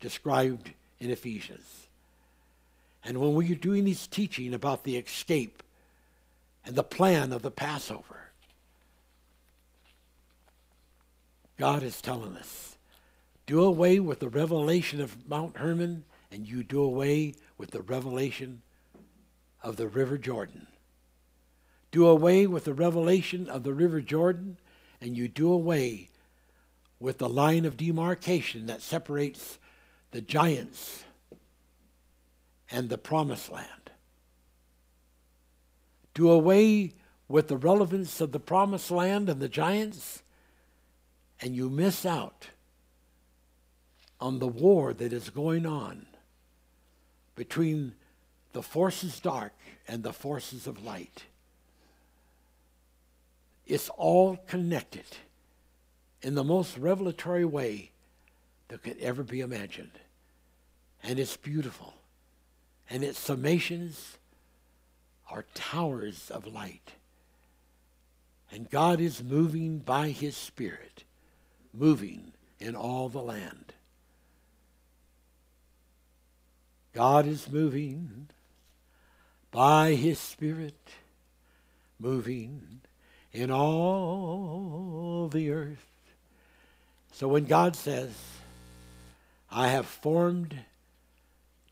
[0.00, 1.88] described in Ephesians.
[3.04, 5.62] And when we're doing this teaching about the escape
[6.64, 8.30] and the plan of the Passover,
[11.58, 12.76] God is telling us
[13.46, 18.62] do away with the revelation of Mount Hermon, and you do away with the revelation
[19.62, 20.66] of the River Jordan.
[21.90, 24.58] Do away with the revelation of the River Jordan,
[25.00, 26.08] and you do away
[26.98, 29.58] with the line of demarcation that separates
[30.10, 31.04] the giants
[32.70, 33.90] and the promised land.
[36.14, 36.94] Do away
[37.28, 40.22] with the relevance of the promised land and the giants
[41.42, 42.48] and you miss out
[44.20, 46.06] on the war that is going on
[47.34, 47.94] between
[48.52, 49.52] the forces dark
[49.88, 51.24] and the forces of light.
[53.66, 55.06] It's all connected
[56.20, 57.90] in the most revelatory way
[58.68, 59.98] that could ever be imagined.
[61.02, 61.94] And it's beautiful.
[62.88, 64.16] And its summations
[65.30, 66.92] are towers of light.
[68.50, 71.04] And God is moving by his Spirit
[71.72, 73.72] moving in all the land.
[76.92, 78.28] God is moving
[79.52, 80.88] by his Spirit,
[82.00, 82.80] moving
[83.32, 85.86] in all the earth.
[87.12, 88.10] So when God says,
[89.50, 90.58] I have formed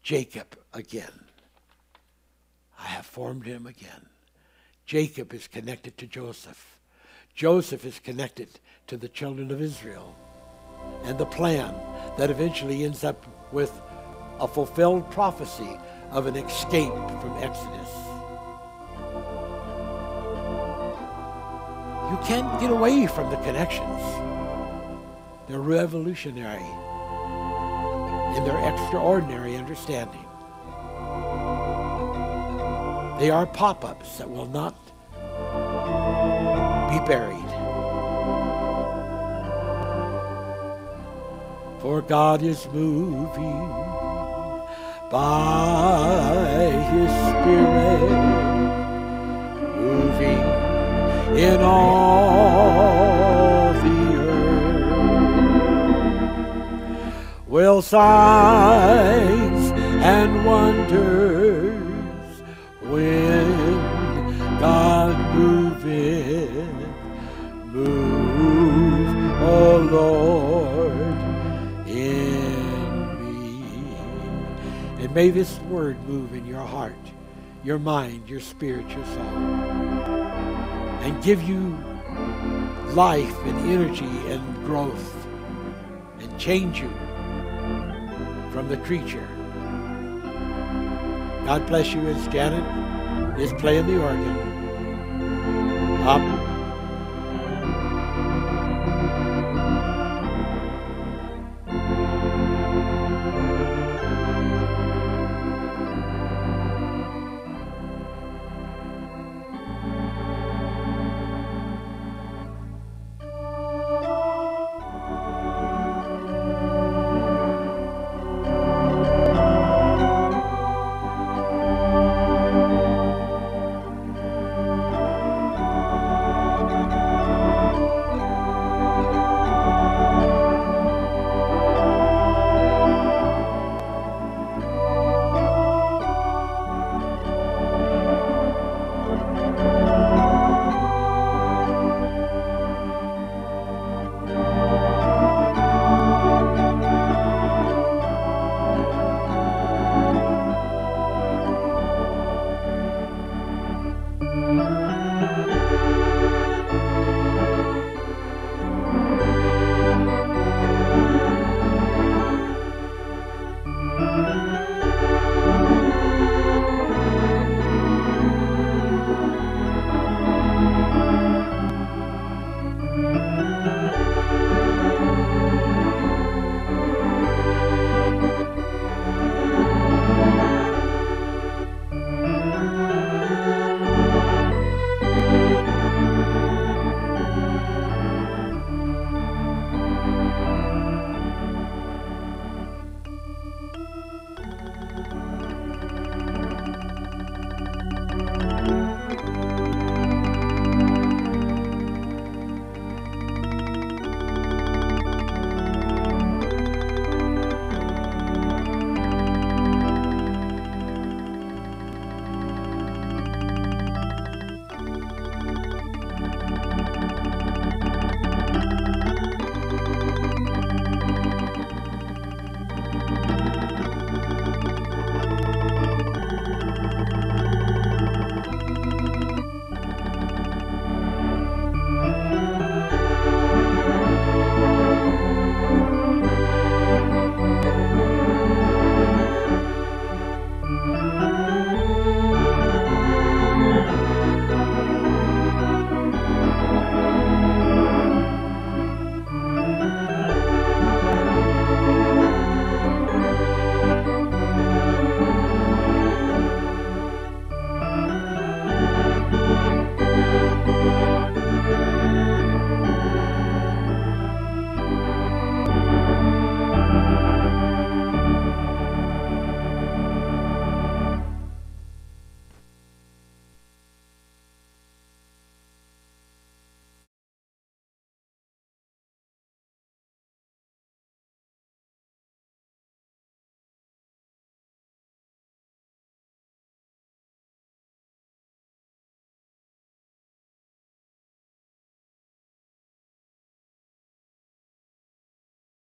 [0.03, 1.25] Jacob again,
[2.79, 4.07] I have formed him again.
[4.87, 6.79] Jacob is connected to Joseph.
[7.35, 8.49] Joseph is connected
[8.87, 10.15] to the children of Israel
[11.05, 11.75] and the plan
[12.19, 13.73] that eventually ends up with
[14.39, 15.79] a fulfilled prophecy
[16.11, 17.89] of an escape from Exodus.
[22.11, 24.03] You can't get away from the connections.
[25.49, 26.71] They're revolutionary
[28.37, 30.25] in their extraordinary understanding.
[33.19, 34.75] They are pop ups that will not
[36.91, 37.61] be buried.
[41.81, 44.00] for God is moving
[45.11, 48.11] by His Spirit,
[49.77, 50.43] moving
[51.37, 55.51] in all the earth.
[57.49, 59.73] Will signs
[60.05, 61.73] and wonders
[62.83, 63.79] when
[64.61, 66.53] God moveth,
[67.73, 69.79] move, oh
[75.11, 76.95] And may this word move in your heart,
[77.65, 79.27] your mind, your spirit, your soul,
[81.03, 81.77] and give you
[82.95, 85.27] life and energy and growth
[86.21, 86.91] and change you
[88.53, 89.27] from the creature.
[91.45, 94.37] God bless you as Janet is playing the organ.
[96.07, 96.40] Up